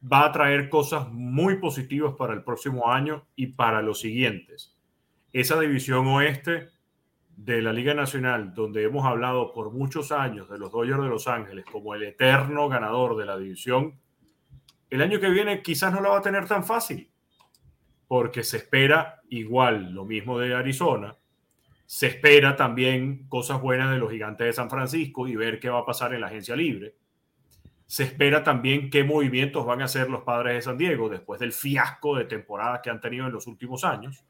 va 0.00 0.26
a 0.26 0.32
traer 0.32 0.68
cosas 0.68 1.08
muy 1.10 1.56
positivas 1.58 2.14
para 2.16 2.34
el 2.34 2.44
próximo 2.44 2.90
año 2.90 3.26
y 3.34 3.48
para 3.48 3.82
los 3.82 4.00
siguientes. 4.00 4.76
Esa 5.32 5.58
división 5.60 6.06
oeste 6.06 6.68
de 7.36 7.60
la 7.60 7.72
Liga 7.72 7.92
Nacional, 7.92 8.54
donde 8.54 8.82
hemos 8.82 9.04
hablado 9.04 9.52
por 9.52 9.70
muchos 9.70 10.10
años 10.10 10.48
de 10.48 10.58
los 10.58 10.72
Dodgers 10.72 11.02
de 11.02 11.08
Los 11.08 11.28
Ángeles 11.28 11.66
como 11.70 11.94
el 11.94 12.02
eterno 12.02 12.68
ganador 12.68 13.16
de 13.16 13.26
la 13.26 13.36
división, 13.36 14.00
el 14.88 15.02
año 15.02 15.20
que 15.20 15.28
viene 15.28 15.62
quizás 15.62 15.92
no 15.92 16.00
la 16.00 16.08
va 16.08 16.18
a 16.18 16.22
tener 16.22 16.46
tan 16.46 16.64
fácil, 16.64 17.10
porque 18.08 18.42
se 18.42 18.56
espera 18.58 19.20
igual 19.28 19.92
lo 19.92 20.04
mismo 20.04 20.38
de 20.38 20.54
Arizona, 20.54 21.14
se 21.84 22.06
espera 22.06 22.56
también 22.56 23.28
cosas 23.28 23.60
buenas 23.60 23.90
de 23.90 23.98
los 23.98 24.10
gigantes 24.10 24.46
de 24.46 24.52
San 24.52 24.70
Francisco 24.70 25.28
y 25.28 25.36
ver 25.36 25.60
qué 25.60 25.68
va 25.68 25.80
a 25.80 25.86
pasar 25.86 26.14
en 26.14 26.22
la 26.22 26.28
agencia 26.28 26.56
libre. 26.56 26.94
Se 27.86 28.02
espera 28.02 28.42
también 28.42 28.90
qué 28.90 29.04
movimientos 29.04 29.64
van 29.64 29.82
a 29.82 29.84
hacer 29.84 30.10
los 30.10 30.22
padres 30.24 30.54
de 30.54 30.62
San 30.62 30.78
Diego 30.78 31.08
después 31.08 31.38
del 31.38 31.52
fiasco 31.52 32.16
de 32.16 32.24
temporada 32.24 32.82
que 32.82 32.90
han 32.90 33.00
tenido 33.00 33.26
en 33.26 33.32
los 33.32 33.46
últimos 33.46 33.84
años, 33.84 34.24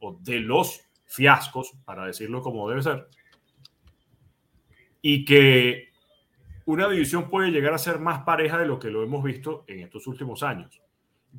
o 0.00 0.18
de 0.20 0.40
los 0.40 0.87
fiascos, 1.08 1.72
para 1.84 2.06
decirlo 2.06 2.42
como 2.42 2.68
debe 2.68 2.82
ser, 2.82 3.08
y 5.02 5.24
que 5.24 5.88
una 6.66 6.88
división 6.88 7.30
puede 7.30 7.50
llegar 7.50 7.72
a 7.72 7.78
ser 7.78 7.98
más 7.98 8.20
pareja 8.20 8.58
de 8.58 8.66
lo 8.66 8.78
que 8.78 8.90
lo 8.90 9.02
hemos 9.02 9.24
visto 9.24 9.64
en 9.66 9.80
estos 9.80 10.06
últimos 10.06 10.42
años. 10.42 10.82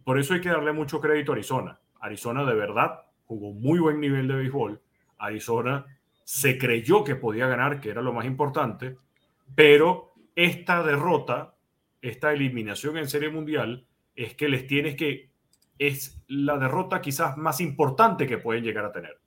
Por 0.04 0.20
eso 0.20 0.34
hay 0.34 0.42
que 0.42 0.50
darle 0.50 0.74
mucho 0.74 1.00
crédito 1.00 1.32
a 1.32 1.36
Arizona. 1.36 1.80
Arizona 2.00 2.44
de 2.46 2.56
verdad 2.56 3.02
jugó 3.26 3.54
muy 3.54 3.80
buen 3.80 4.00
nivel 4.00 4.28
de 4.28 4.36
béisbol. 4.36 4.82
Arizona 5.20 5.86
se 6.24 6.58
creyó 6.58 7.04
que 7.04 7.16
podía 7.16 7.48
ganar, 7.48 7.80
que 7.80 7.90
era 7.90 8.02
lo 8.02 8.14
más 8.14 8.26
importante, 8.26 8.98
pero 9.54 10.14
esta 10.36 10.84
derrota, 10.84 11.56
esta 12.02 12.34
eliminación 12.34 12.98
en 12.98 13.08
Serie 13.08 13.30
Mundial, 13.30 13.86
es 14.16 14.34
que 14.36 14.50
les 14.50 14.66
tienes 14.66 14.96
que 14.96 15.30
es 15.78 16.24
la 16.28 16.58
derrota 16.58 17.02
quizás 17.02 17.38
más 17.38 17.62
importante 17.62 18.28
que 18.28 18.38
pueden 18.38 18.64
llegar 18.64 18.86
a 18.86 18.92
tener. 18.92 19.19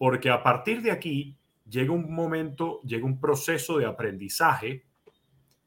Porque 0.00 0.30
a 0.30 0.42
partir 0.42 0.80
de 0.80 0.92
aquí 0.92 1.36
llega 1.68 1.92
un 1.92 2.10
momento, 2.10 2.80
llega 2.84 3.04
un 3.04 3.20
proceso 3.20 3.76
de 3.76 3.84
aprendizaje 3.84 4.86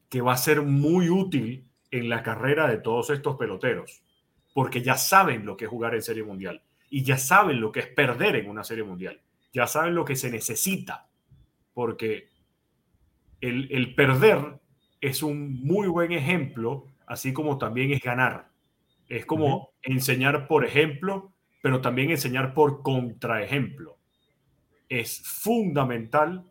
que 0.08 0.20
va 0.22 0.32
a 0.32 0.36
ser 0.36 0.60
muy 0.62 1.08
útil 1.08 1.68
en 1.92 2.08
la 2.08 2.24
carrera 2.24 2.66
de 2.66 2.78
todos 2.78 3.10
estos 3.10 3.36
peloteros, 3.36 4.02
porque 4.52 4.82
ya 4.82 4.96
saben 4.96 5.46
lo 5.46 5.56
que 5.56 5.66
es 5.66 5.70
jugar 5.70 5.94
en 5.94 6.02
Serie 6.02 6.24
Mundial 6.24 6.64
y 6.90 7.04
ya 7.04 7.16
saben 7.16 7.60
lo 7.60 7.70
que 7.70 7.78
es 7.78 7.86
perder 7.86 8.34
en 8.34 8.50
una 8.50 8.64
Serie 8.64 8.82
Mundial, 8.82 9.20
ya 9.52 9.68
saben 9.68 9.94
lo 9.94 10.04
que 10.04 10.16
se 10.16 10.32
necesita, 10.32 11.06
porque 11.72 12.26
el, 13.40 13.68
el 13.70 13.94
perder 13.94 14.58
es 15.00 15.22
un 15.22 15.62
muy 15.62 15.86
buen 15.86 16.10
ejemplo, 16.10 16.88
así 17.06 17.32
como 17.32 17.56
también 17.56 17.92
es 17.92 18.02
ganar. 18.02 18.48
Es 19.08 19.26
como 19.26 19.70
enseñar 19.80 20.48
por 20.48 20.64
ejemplo, 20.64 21.32
pero 21.62 21.80
también 21.80 22.10
enseñar 22.10 22.52
por 22.52 22.82
contraejemplo. 22.82 23.96
Es 25.00 25.20
fundamental 25.24 26.44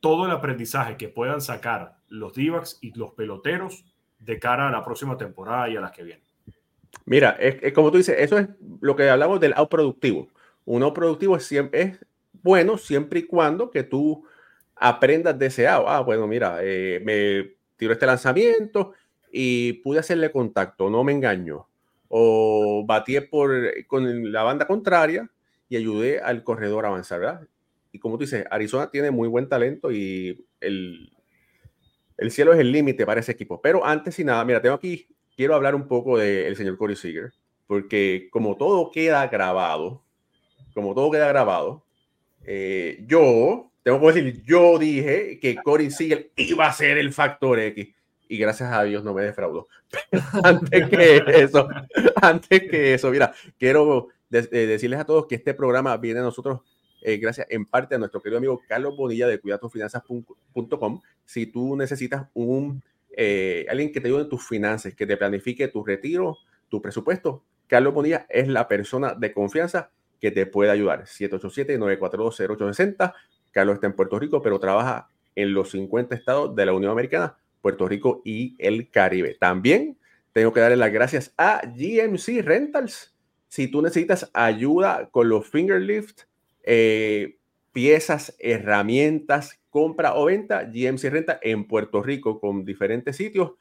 todo 0.00 0.26
el 0.26 0.32
aprendizaje 0.32 0.96
que 0.96 1.08
puedan 1.08 1.40
sacar 1.40 1.98
los 2.08 2.34
divas 2.34 2.76
y 2.80 2.92
los 2.98 3.12
peloteros 3.12 3.84
de 4.18 4.40
cara 4.40 4.66
a 4.66 4.72
la 4.72 4.84
próxima 4.84 5.16
temporada 5.16 5.68
y 5.68 5.76
a 5.76 5.80
las 5.80 5.92
que 5.92 6.02
vienen. 6.02 6.24
Mira, 7.04 7.36
es, 7.38 7.72
como 7.72 7.92
tú 7.92 7.98
dices, 7.98 8.16
eso 8.18 8.36
es 8.36 8.48
lo 8.80 8.96
que 8.96 9.08
hablamos 9.08 9.38
del 9.38 9.54
out 9.54 9.70
productivo. 9.70 10.26
Un 10.64 10.82
out 10.82 10.92
productivo 10.92 11.36
es, 11.36 11.52
es 11.52 12.04
bueno 12.32 12.78
siempre 12.78 13.20
y 13.20 13.26
cuando 13.26 13.70
que 13.70 13.84
tú 13.84 14.26
aprendas 14.74 15.38
de 15.38 15.46
ese 15.46 15.68
out. 15.68 15.84
Ah, 15.86 16.00
bueno, 16.00 16.26
mira, 16.26 16.58
eh, 16.62 17.00
me 17.04 17.54
tiro 17.76 17.92
este 17.92 18.06
lanzamiento 18.06 18.94
y 19.30 19.74
pude 19.74 20.00
hacerle 20.00 20.32
contacto, 20.32 20.90
no 20.90 21.04
me 21.04 21.12
engaño. 21.12 21.68
O 22.08 22.84
batí 22.84 23.20
por, 23.20 23.52
con 23.86 24.32
la 24.32 24.42
banda 24.42 24.66
contraria 24.66 25.30
y 25.68 25.76
ayudé 25.76 26.20
al 26.20 26.44
corredor 26.44 26.84
a 26.84 26.88
avanzar, 26.88 27.20
¿verdad? 27.20 27.48
Y 27.92 27.98
como 27.98 28.16
tú 28.16 28.24
dices, 28.24 28.44
Arizona 28.50 28.90
tiene 28.90 29.10
muy 29.10 29.28
buen 29.28 29.48
talento 29.48 29.90
y 29.90 30.44
el, 30.60 31.12
el 32.16 32.30
cielo 32.30 32.52
es 32.52 32.60
el 32.60 32.72
límite 32.72 33.06
para 33.06 33.20
ese 33.20 33.32
equipo. 33.32 33.60
Pero 33.60 33.84
antes 33.84 34.18
y 34.18 34.24
nada, 34.24 34.44
mira, 34.44 34.60
tengo 34.60 34.74
aquí, 34.74 35.06
quiero 35.36 35.54
hablar 35.54 35.74
un 35.74 35.88
poco 35.88 36.18
del 36.18 36.56
señor 36.56 36.76
Corey 36.76 36.96
Seager, 36.96 37.32
porque 37.66 38.28
como 38.30 38.56
todo 38.56 38.90
queda 38.90 39.26
grabado, 39.28 40.02
como 40.74 40.94
todo 40.94 41.10
queda 41.10 41.28
grabado, 41.28 41.84
eh, 42.44 43.04
yo, 43.06 43.72
tengo 43.82 44.00
que 44.00 44.06
decir, 44.06 44.42
yo 44.44 44.78
dije 44.78 45.38
que 45.40 45.56
Corey 45.56 45.90
Seager 45.90 46.30
iba 46.36 46.66
a 46.66 46.72
ser 46.72 46.98
el 46.98 47.12
factor 47.12 47.58
X 47.58 47.88
y 48.28 48.38
gracias 48.38 48.72
a 48.72 48.82
Dios 48.84 49.04
no 49.04 49.14
me 49.14 49.22
defraudó. 49.22 49.68
antes 50.44 50.88
que 50.88 51.22
eso, 51.26 51.68
antes 52.20 52.60
que 52.68 52.94
eso, 52.94 53.10
mira, 53.10 53.32
quiero 53.58 54.08
eh, 54.30 54.66
decirles 54.66 55.00
a 55.00 55.04
todos 55.04 55.26
que 55.26 55.36
este 55.36 55.54
programa 55.54 55.96
viene 55.96 56.20
a 56.20 56.24
nosotros 56.24 56.60
eh, 57.02 57.18
gracias 57.18 57.46
en 57.50 57.66
parte 57.66 57.94
a 57.94 57.98
nuestro 57.98 58.20
querido 58.20 58.38
amigo 58.38 58.60
Carlos 58.66 58.96
Bonilla 58.96 59.28
de 59.28 59.38
cuidatofinanzas.com. 59.38 61.00
Si 61.24 61.46
tú 61.46 61.76
necesitas 61.76 62.26
un 62.34 62.82
eh, 63.16 63.64
alguien 63.68 63.92
que 63.92 64.00
te 64.00 64.08
ayude 64.08 64.22
en 64.22 64.28
tus 64.28 64.44
finanzas, 64.46 64.94
que 64.94 65.06
te 65.06 65.16
planifique 65.16 65.68
tu 65.68 65.84
retiro, 65.84 66.38
tu 66.68 66.82
presupuesto, 66.82 67.44
Carlos 67.66 67.94
Bonilla 67.94 68.26
es 68.28 68.48
la 68.48 68.68
persona 68.68 69.14
de 69.14 69.32
confianza 69.32 69.90
que 70.20 70.30
te 70.30 70.44
puede 70.46 70.70
ayudar. 70.70 71.04
787-942-0860. 71.04 73.14
Carlos 73.52 73.76
está 73.76 73.86
en 73.86 73.94
Puerto 73.94 74.18
Rico, 74.18 74.42
pero 74.42 74.60
trabaja 74.60 75.08
en 75.34 75.54
los 75.54 75.70
50 75.70 76.14
estados 76.14 76.54
de 76.54 76.66
la 76.66 76.74
Unión 76.74 76.92
Americana, 76.92 77.38
Puerto 77.62 77.88
Rico 77.88 78.20
y 78.24 78.54
el 78.58 78.90
Caribe. 78.90 79.36
También 79.40 79.96
tengo 80.32 80.52
que 80.52 80.60
darle 80.60 80.76
las 80.76 80.92
gracias 80.92 81.32
a 81.38 81.62
GMC 81.64 82.42
Rentals. 82.42 83.15
Si 83.56 83.68
tú 83.68 83.80
necesitas 83.80 84.30
ayuda 84.34 85.08
con 85.10 85.30
los 85.30 85.48
finger 85.48 85.80
lift, 85.80 86.24
eh, 86.62 87.38
piezas, 87.72 88.36
herramientas, 88.38 89.58
compra 89.70 90.14
o 90.14 90.26
venta, 90.26 90.64
GMC 90.64 91.08
Renta 91.08 91.38
en 91.40 91.66
Puerto 91.66 92.02
Rico 92.02 92.38
con 92.38 92.66
diferentes 92.66 93.16
sitios. 93.16 93.52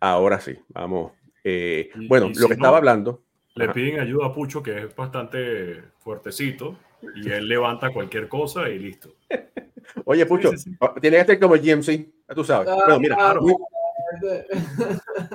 Ahora 0.00 0.40
sí, 0.40 0.58
vamos. 0.70 1.12
Eh, 1.44 1.90
bueno, 2.08 2.32
lo 2.36 2.48
que 2.48 2.54
estaba 2.54 2.78
hablando. 2.78 3.22
Le 3.54 3.68
piden 3.68 4.00
ayuda 4.00 4.26
a 4.26 4.34
Pucho, 4.34 4.60
que 4.60 4.76
es 4.76 4.96
bastante 4.96 5.84
fuertecito, 6.00 6.76
y 7.14 7.30
él 7.30 7.46
levanta 7.46 7.92
cualquier 7.92 8.26
cosa 8.26 8.68
y 8.68 8.80
listo. 8.80 9.14
Oye, 10.04 10.26
Pucho, 10.26 10.50
tiene 11.00 11.18
que 11.18 11.24
ser 11.24 11.40
como 11.40 11.54
GMC, 11.54 12.34
tú 12.34 12.44
sabes. 12.44 12.68
bueno, 12.74 13.00
mira, 13.00 13.38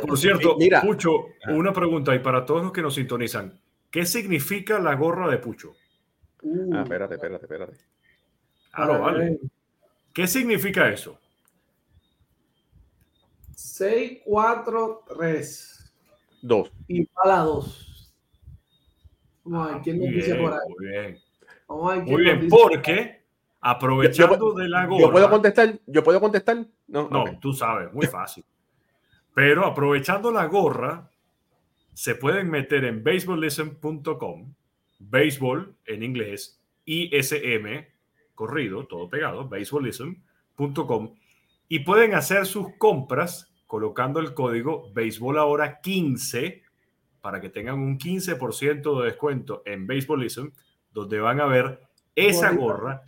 por 0.01 0.17
cierto, 0.17 0.57
Pucho, 0.81 1.27
una 1.49 1.73
pregunta 1.73 2.13
y 2.15 2.19
para 2.19 2.45
todos 2.45 2.63
los 2.63 2.71
que 2.71 2.81
nos 2.81 2.95
sintonizan. 2.95 3.59
¿Qué 3.89 4.05
significa 4.05 4.79
la 4.79 4.95
gorra 4.95 5.29
de 5.29 5.37
Pucho? 5.37 5.75
ah, 6.73 6.81
espérate, 6.81 7.15
espérate, 7.15 7.45
espérate. 7.45 7.77
Ah, 8.73 8.85
no, 8.85 8.99
vale. 8.99 9.39
¿Qué 10.13 10.27
significa 10.27 10.89
eso? 10.89 11.17
6, 13.55 14.21
4, 14.25 15.03
3. 15.17 15.93
2. 16.41 16.71
Y 16.87 17.05
para 17.05 17.39
2. 17.39 18.13
Vamos 19.45 19.67
a 19.67 19.73
ver 19.73 19.81
quién 19.81 19.99
nos 19.99 20.09
dice 20.09 20.35
por 20.35 20.53
ahí. 20.53 20.59
Muy 20.69 20.87
bien. 20.87 21.19
Vamos 21.67 21.91
a 21.91 21.95
ver 21.95 22.03
muy 22.05 22.23
bien, 22.23 22.47
porque 22.49 23.24
aprovechando 23.65 24.53
de 24.53 24.69
la 24.69 24.85
gorra. 24.85 25.01
¿Yo 25.01 25.11
puedo 25.11 25.29
contestar? 25.29 25.79
¿Yo 25.87 26.03
puedo 26.03 26.21
contestar? 26.21 26.67
No, 26.87 27.09
no 27.09 27.39
tú 27.39 27.51
sabes, 27.51 27.91
muy 27.91 28.05
fácil. 28.05 28.45
Pero 29.33 29.65
aprovechando 29.65 30.31
la 30.31 30.45
gorra, 30.45 31.09
se 31.91 32.13
pueden 32.13 32.51
meter 32.51 32.85
en 32.85 33.03
baseballism.com, 33.03 34.53
baseball 34.99 35.75
en 35.85 36.03
inglés, 36.03 36.61
ISM, 36.85 37.87
corrido, 38.35 38.85
todo 38.85 39.09
pegado, 39.09 39.49
baseballism.com, 39.49 41.15
y 41.67 41.79
pueden 41.79 42.13
hacer 42.13 42.45
sus 42.45 42.77
compras 42.77 43.51
colocando 43.65 44.19
el 44.19 44.35
código 44.35 44.91
Baseball 44.93 45.39
ahora 45.39 45.81
15 45.81 46.61
para 47.19 47.41
que 47.41 47.49
tengan 47.49 47.79
un 47.79 47.97
15% 47.97 48.99
de 48.99 49.05
descuento 49.05 49.63
en 49.65 49.87
Baseballism, 49.87 50.49
donde 50.93 51.19
van 51.19 51.41
a 51.41 51.47
ver 51.47 51.81
esa 52.15 52.51
gorra 52.51 53.03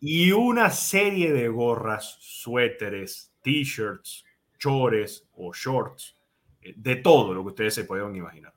y 0.00 0.32
una 0.32 0.70
serie 0.70 1.32
de 1.32 1.48
gorras, 1.48 2.16
suéteres, 2.20 3.32
t-shirts, 3.42 4.24
chores 4.58 5.26
o 5.34 5.52
shorts, 5.52 6.16
eh, 6.60 6.74
de 6.76 6.96
todo 6.96 7.34
lo 7.34 7.42
que 7.42 7.48
ustedes 7.48 7.74
se 7.74 7.84
puedan 7.84 8.14
imaginar. 8.14 8.52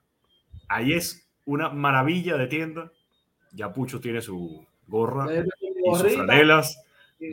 Ahí 0.68 0.94
es 0.94 1.30
una 1.46 1.70
maravilla 1.70 2.38
de 2.38 2.48
tienda. 2.48 2.92
Ya 3.54 3.72
Pucho 3.72 4.02
tiene 4.02 4.22
su 4.22 4.66
gorra 4.88 5.28
y 5.34 5.98
sus 5.98 6.14
franelas. 6.14 6.84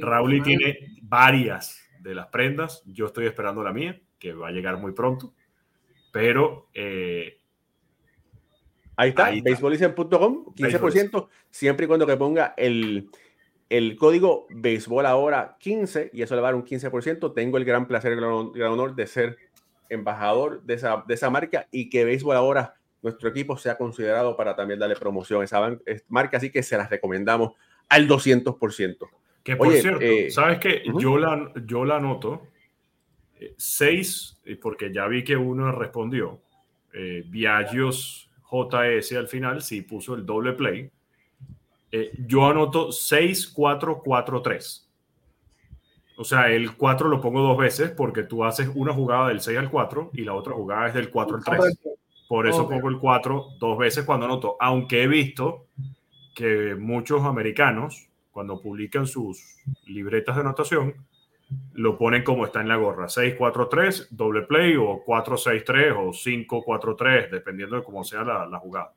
Raúl 0.00 0.42
tiene 0.42 0.78
varias 1.02 1.80
de 2.00 2.14
las 2.14 2.28
prendas. 2.28 2.82
Yo 2.86 3.06
estoy 3.06 3.26
esperando 3.26 3.62
la 3.62 3.72
mía, 3.72 4.00
que 4.18 4.32
va 4.32 4.48
a 4.48 4.52
llegar 4.52 4.78
muy 4.78 4.92
pronto. 4.92 5.34
Pero 6.12 6.68
eh, 6.72 7.40
ahí 8.96 9.10
está, 9.10 9.30
baseballism.com, 9.44 10.54
15%, 10.54 11.28
siempre 11.50 11.84
y 11.84 11.88
cuando 11.88 12.06
que 12.06 12.16
ponga 12.16 12.54
el, 12.56 13.10
el 13.68 13.96
código 13.96 14.46
béisbol 14.50 15.06
ahora 15.06 15.56
15 15.58 16.10
y 16.12 16.22
eso 16.22 16.34
le 16.34 16.40
va 16.40 16.48
a 16.48 16.52
dar 16.52 16.60
un 16.60 16.64
15%. 16.64 17.34
Tengo 17.34 17.56
el 17.56 17.64
gran 17.64 17.86
placer, 17.86 18.12
el 18.12 18.20
gran, 18.20 18.72
honor 18.72 18.94
de 18.94 19.06
ser 19.06 19.36
embajador 19.88 20.62
de 20.62 20.74
esa, 20.74 21.04
de 21.06 21.14
esa 21.14 21.30
marca 21.30 21.68
y 21.70 21.88
que 21.88 22.04
béisbol 22.04 22.36
ahora 22.36 22.74
nuestro 23.02 23.28
equipo 23.28 23.56
sea 23.56 23.76
considerado 23.76 24.36
para 24.36 24.56
también 24.56 24.80
darle 24.80 24.96
promoción 24.96 25.42
a 25.42 25.44
esa 25.44 25.78
marca, 26.08 26.38
así 26.38 26.50
que 26.50 26.62
se 26.62 26.76
las 26.78 26.88
recomendamos 26.88 27.52
al 27.88 28.08
200%. 28.08 29.08
Que 29.42 29.56
por 29.56 29.70
cierto, 29.72 30.00
eh, 30.00 30.30
¿sabes 30.30 30.58
qué? 30.58 30.82
yo, 30.98 31.18
la, 31.18 31.52
yo 31.66 31.84
la 31.84 31.96
anoto. 31.96 32.46
Eh, 33.38 33.52
seis, 33.58 34.40
porque 34.62 34.90
ya 34.90 35.06
vi 35.06 35.22
que 35.22 35.36
uno 35.36 35.70
respondió. 35.70 36.40
Eh, 36.94 37.24
Viagios 37.26 38.30
JS 38.54 39.12
al 39.12 39.28
final 39.28 39.62
sí 39.62 39.82
puso 39.82 40.14
el 40.14 40.24
doble 40.24 40.52
play. 40.52 40.90
Eh, 41.90 42.12
yo 42.26 42.46
anoto 42.46 42.92
6, 42.92 43.48
4, 43.48 44.02
4, 44.04 44.42
3. 44.42 44.90
O 46.16 46.24
sea, 46.24 46.48
el 46.50 46.76
4 46.76 47.08
lo 47.08 47.20
pongo 47.20 47.40
dos 47.40 47.58
veces 47.58 47.90
porque 47.90 48.22
tú 48.22 48.44
haces 48.44 48.70
una 48.74 48.92
jugada 48.92 49.28
del 49.28 49.40
6 49.40 49.58
al 49.58 49.70
4 49.70 50.10
y 50.14 50.22
la 50.22 50.34
otra 50.34 50.54
jugada 50.54 50.88
es 50.88 50.94
del 50.94 51.10
4 51.10 51.36
al 51.36 51.44
3. 51.44 51.78
Por 52.28 52.46
eso 52.46 52.68
pongo 52.68 52.88
el 52.88 52.98
4 52.98 53.46
dos 53.58 53.78
veces 53.78 54.04
cuando 54.04 54.26
anoto. 54.26 54.56
Aunque 54.60 55.02
he 55.02 55.06
visto 55.06 55.66
que 56.34 56.74
muchos 56.74 57.22
americanos, 57.22 58.08
cuando 58.30 58.60
publican 58.60 59.06
sus 59.06 59.56
libretas 59.86 60.36
de 60.36 60.40
anotación, 60.40 60.94
lo 61.72 61.98
ponen 61.98 62.22
como 62.22 62.44
está 62.44 62.60
en 62.60 62.68
la 62.68 62.76
gorra. 62.76 63.06
6-4-3, 63.06 64.08
doble 64.10 64.42
play 64.42 64.76
o 64.76 65.04
4-6-3 65.04 65.94
o 65.96 66.12
5-4-3, 66.12 67.30
dependiendo 67.30 67.76
de 67.76 67.82
cómo 67.82 68.04
sea 68.04 68.22
la, 68.22 68.46
la 68.46 68.58
jugada. 68.58 68.92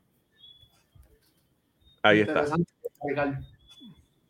Ahí 2.03 2.21
está. 2.21 2.45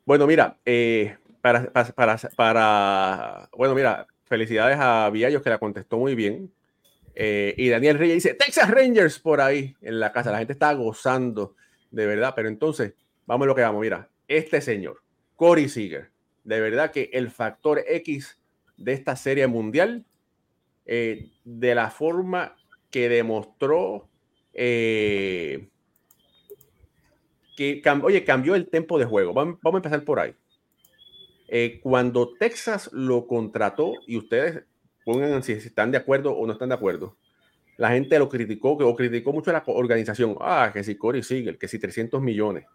Bueno, 0.05 0.25
mira, 0.25 0.57
eh, 0.65 1.17
para, 1.41 1.71
para, 1.71 2.17
para, 2.35 3.49
bueno, 3.55 3.75
mira, 3.75 4.07
felicidades 4.25 4.77
a 4.79 5.09
Villallos 5.09 5.41
que 5.41 5.49
la 5.49 5.57
contestó 5.57 5.97
muy 5.97 6.15
bien. 6.15 6.51
Eh, 7.13 7.55
y 7.57 7.69
Daniel 7.69 7.97
Reyes 7.97 8.23
dice, 8.23 8.33
Texas 8.35 8.69
Rangers 8.69 9.19
por 9.19 9.41
ahí 9.41 9.75
en 9.81 9.99
la 9.99 10.11
casa. 10.11 10.31
La 10.31 10.37
gente 10.37 10.53
está 10.53 10.71
gozando, 10.73 11.55
de 11.91 12.05
verdad. 12.05 12.33
Pero 12.35 12.47
entonces, 12.47 12.93
vamos 13.25 13.45
a 13.45 13.47
lo 13.47 13.55
que 13.55 13.61
vamos. 13.61 13.81
Mira, 13.81 14.07
este 14.27 14.61
señor, 14.61 15.01
Corey 15.35 15.67
Seager, 15.67 16.11
de 16.47 16.61
verdad 16.61 16.91
que 16.91 17.09
el 17.11 17.29
factor 17.29 17.83
X 17.85 18.39
de 18.77 18.93
esta 18.93 19.17
serie 19.17 19.47
mundial, 19.47 20.05
eh, 20.85 21.29
de 21.43 21.75
la 21.75 21.89
forma 21.89 22.55
que 22.89 23.09
demostró 23.09 24.07
eh, 24.53 25.67
que, 27.57 27.81
oye, 28.01 28.23
cambió 28.23 28.55
el 28.55 28.69
tempo 28.69 28.97
de 28.97 29.03
juego. 29.03 29.33
Vamos, 29.33 29.59
a 29.61 29.69
empezar 29.69 30.05
por 30.05 30.21
ahí. 30.21 30.33
cuando 31.81 32.33
Texas 32.39 32.89
lo 32.93 33.27
contrató, 33.27 33.91
y 34.07 34.15
ustedes 34.15 34.63
pongan 35.03 35.43
si 35.43 35.51
están 35.51 35.91
de 35.91 35.97
acuerdo 35.97 36.31
o 36.31 36.47
no 36.47 36.53
están 36.53 36.69
de 36.69 36.75
acuerdo. 36.75 37.17
La 37.75 37.89
gente 37.89 38.17
lo 38.19 38.29
criticó, 38.29 38.71
o 38.71 38.95
criticó 38.95 39.33
mucho 39.33 39.49
a 39.49 39.53
la 39.53 39.63
organización. 39.65 40.37
Ah, 40.39 40.71
que 40.73 40.81
si 40.81 40.95
Corey 40.95 41.23
Siegel, 41.23 41.57
que 41.57 41.67
si 41.67 41.77
300 41.77 42.21
millones, 42.21 42.65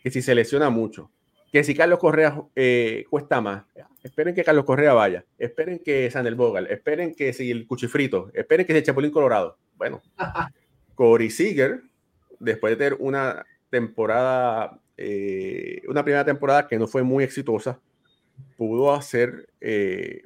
que 0.00 0.10
si 0.12 0.22
se 0.22 0.36
lesiona 0.36 0.70
mucho, 0.70 1.10
que 1.52 1.62
si 1.64 1.74
Carlos 1.74 1.98
Correa 1.98 2.42
eh, 2.56 3.04
cuesta 3.10 3.40
más. 3.42 3.64
Esperen 4.02 4.34
que 4.34 4.42
Carlos 4.42 4.64
Correa 4.64 4.94
vaya, 4.94 5.24
esperen 5.38 5.78
que 5.78 6.10
Sandel 6.10 6.34
Bogal, 6.34 6.66
esperen 6.66 7.14
que 7.14 7.32
si 7.32 7.50
el 7.50 7.66
Cuchifrito, 7.68 8.30
esperen 8.34 8.66
que 8.66 8.72
si 8.72 8.78
el 8.78 8.84
Chapulín 8.84 9.12
Colorado. 9.12 9.58
Bueno, 9.76 10.02
Corey 10.96 11.30
Seager, 11.30 11.82
después 12.40 12.72
de 12.72 12.76
tener 12.76 12.96
una 12.98 13.44
temporada, 13.70 14.80
eh, 14.96 15.82
una 15.86 16.02
primera 16.02 16.24
temporada 16.24 16.66
que 16.66 16.78
no 16.78 16.88
fue 16.88 17.02
muy 17.02 17.22
exitosa, 17.22 17.78
pudo 18.56 18.92
hacer 18.92 19.48
eh, 19.60 20.22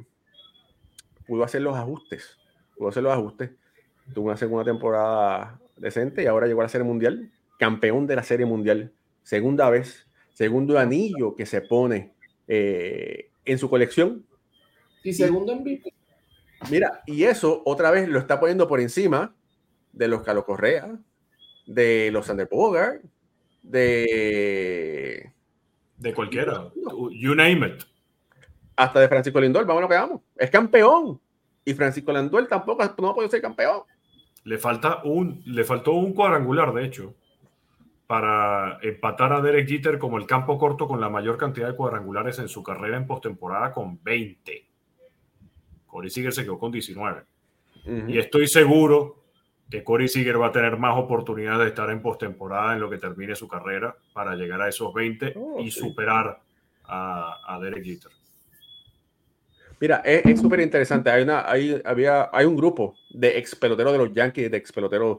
pudo 1.26 1.44
hacer 1.44 1.60
los 1.60 1.76
ajustes, 1.76 2.38
pudo 2.76 2.88
hacer 2.88 3.02
los 3.02 3.12
ajustes. 3.12 3.50
Tuvo 4.14 4.26
una 4.26 4.36
segunda 4.36 4.64
temporada 4.64 5.60
decente 5.76 6.22
y 6.22 6.26
ahora 6.26 6.46
llegó 6.46 6.60
a 6.60 6.64
la 6.64 6.68
Serie 6.68 6.86
Mundial, 6.86 7.32
campeón 7.58 8.06
de 8.06 8.14
la 8.14 8.22
Serie 8.22 8.46
Mundial, 8.46 8.92
segunda 9.24 9.68
vez, 9.68 10.05
segundo 10.36 10.78
anillo 10.78 11.34
que 11.34 11.46
se 11.46 11.62
pone 11.62 12.12
eh, 12.46 13.30
en 13.44 13.58
su 13.58 13.70
colección. 13.70 14.26
Y 15.02 15.12
segundo 15.12 15.52
en 15.52 15.60
MVP. 15.60 15.92
Mira, 16.70 17.02
y 17.06 17.24
eso 17.24 17.62
otra 17.64 17.90
vez 17.90 18.08
lo 18.08 18.18
está 18.18 18.38
poniendo 18.38 18.68
por 18.68 18.80
encima 18.80 19.34
de 19.92 20.08
los 20.08 20.22
Carlos 20.22 20.44
Correa, 20.44 20.98
de 21.66 22.10
los 22.12 22.26
Sander 22.26 22.48
Bogart, 22.50 23.02
de... 23.62 25.32
De 25.96 26.12
cualquiera. 26.12 26.70
You 27.12 27.34
name 27.34 27.66
it 27.66 27.82
hasta 28.76 29.00
de 29.00 29.08
Francisco 29.08 29.40
Lindor, 29.40 29.66
vamos 29.66 29.80
a 29.80 29.82
lo 29.82 29.88
que 29.88 29.94
vamos. 29.94 30.20
Es 30.36 30.50
campeón. 30.50 31.20
Y 31.64 31.74
Francisco 31.74 32.12
Lindor 32.12 32.46
tampoco 32.46 32.84
no 32.98 33.08
ha 33.08 33.14
podido 33.14 33.30
ser 33.30 33.40
campeón. 33.40 33.82
Le, 34.44 34.58
falta 34.58 35.02
un, 35.04 35.42
le 35.46 35.64
faltó 35.64 35.92
un 35.92 36.12
cuadrangular, 36.12 36.72
de 36.72 36.84
hecho, 36.84 37.14
para 38.06 38.78
empatar 38.82 39.32
a 39.32 39.40
Derek 39.40 39.68
Jeter 39.68 39.98
como 39.98 40.18
el 40.18 40.26
campo 40.26 40.58
corto 40.58 40.86
con 40.86 41.00
la 41.00 41.08
mayor 41.08 41.36
cantidad 41.36 41.68
de 41.68 41.76
cuadrangulares 41.76 42.38
en 42.38 42.48
su 42.48 42.62
carrera 42.62 42.96
en 42.96 43.06
postemporada 43.06 43.72
con 43.72 44.02
20. 44.02 44.68
Corey 45.86 46.10
Seager 46.10 46.32
se 46.32 46.42
quedó 46.44 46.58
con 46.58 46.70
19. 46.70 47.22
Y 48.08 48.18
estoy 48.18 48.48
seguro 48.48 49.22
que 49.70 49.84
Corey 49.84 50.08
Seager 50.08 50.40
va 50.40 50.48
a 50.48 50.52
tener 50.52 50.76
más 50.76 50.96
oportunidades 50.96 51.60
de 51.60 51.68
estar 51.68 51.88
en 51.90 52.02
postemporada 52.02 52.74
en 52.74 52.80
lo 52.80 52.90
que 52.90 52.98
termine 52.98 53.34
su 53.36 53.46
carrera 53.46 53.96
para 54.12 54.34
llegar 54.34 54.60
a 54.60 54.68
esos 54.68 54.92
20 54.92 55.34
y 55.60 55.70
superar 55.70 56.40
a, 56.84 57.40
a 57.46 57.60
Derek 57.60 57.84
Jeter. 57.84 58.10
Mira, 59.80 59.96
es 60.04 60.40
súper 60.40 60.60
interesante. 60.60 61.10
Hay, 61.10 61.22
una, 61.22 61.50
hay, 61.50 61.80
había, 61.84 62.30
hay 62.32 62.46
un 62.46 62.56
grupo 62.56 62.96
de 63.10 63.38
ex 63.38 63.54
peloteros 63.54 63.92
de 63.92 63.98
los 63.98 64.12
Yankees, 64.12 64.50
de 64.50 64.56
ex 64.56 64.72
peloteros 64.72 65.18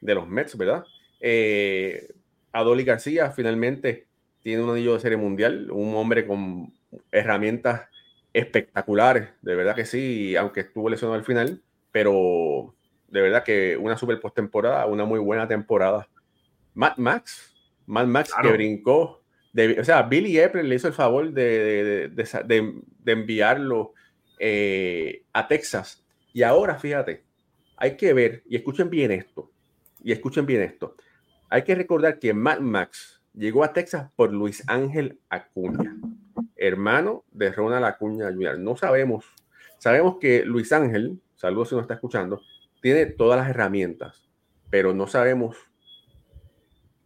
de 0.00 0.14
los 0.14 0.26
Mets, 0.26 0.56
¿verdad? 0.56 0.84
Eh, 1.20 2.08
Adoli 2.52 2.84
García 2.84 3.30
finalmente 3.30 4.06
tiene 4.42 4.62
un 4.62 4.70
anillo 4.70 4.94
de 4.94 5.00
serie 5.00 5.16
mundial, 5.16 5.70
un 5.70 5.94
hombre 5.94 6.26
con 6.26 6.72
herramientas 7.12 7.88
espectaculares, 8.32 9.30
de 9.42 9.54
verdad 9.54 9.74
que 9.74 9.84
sí, 9.84 10.36
aunque 10.36 10.60
estuvo 10.60 10.88
lesionado 10.88 11.18
al 11.18 11.24
final, 11.24 11.62
pero 11.92 12.74
de 13.08 13.20
verdad 13.20 13.42
que 13.42 13.76
una 13.76 13.96
super 13.96 14.20
postemporada, 14.20 14.86
una 14.86 15.04
muy 15.04 15.18
buena 15.18 15.48
temporada. 15.48 16.08
Matt 16.74 16.98
Max, 16.98 17.54
Matt 17.86 18.06
Max 18.06 18.32
que 18.40 18.52
brincó, 18.52 19.22
de, 19.52 19.80
o 19.80 19.84
sea, 19.84 20.02
Billy 20.02 20.38
Epler 20.38 20.64
le 20.64 20.74
hizo 20.74 20.88
el 20.88 20.94
favor 20.94 21.32
de, 21.32 22.08
de, 22.10 22.82
de 22.98 23.12
enviarlo 23.12 23.94
eh, 24.38 25.22
a 25.32 25.48
Texas. 25.48 26.04
Y 26.32 26.42
ahora, 26.42 26.78
fíjate, 26.78 27.24
hay 27.76 27.96
que 27.96 28.12
ver, 28.12 28.42
y 28.48 28.56
escuchen 28.56 28.90
bien 28.90 29.10
esto, 29.10 29.50
y 30.02 30.12
escuchen 30.12 30.46
bien 30.46 30.62
esto. 30.62 30.96
Hay 31.50 31.64
que 31.64 31.74
recordar 31.74 32.18
que 32.18 32.34
Matt 32.34 32.60
Max 32.60 33.22
llegó 33.32 33.64
a 33.64 33.72
Texas 33.72 34.10
por 34.16 34.32
Luis 34.32 34.62
Ángel 34.66 35.18
Acuña, 35.30 35.96
hermano 36.56 37.24
de 37.30 37.50
Ronald 37.50 37.86
Acuña 37.86 38.30
Jr. 38.30 38.58
No 38.58 38.76
sabemos, 38.76 39.24
sabemos 39.78 40.18
que 40.20 40.44
Luis 40.44 40.72
Ángel, 40.72 41.20
saludos 41.36 41.70
si 41.70 41.74
nos 41.74 41.82
está 41.82 41.94
escuchando, 41.94 42.42
tiene 42.82 43.06
todas 43.06 43.40
las 43.40 43.48
herramientas, 43.48 44.28
pero 44.68 44.92
no 44.92 45.06
sabemos 45.06 45.56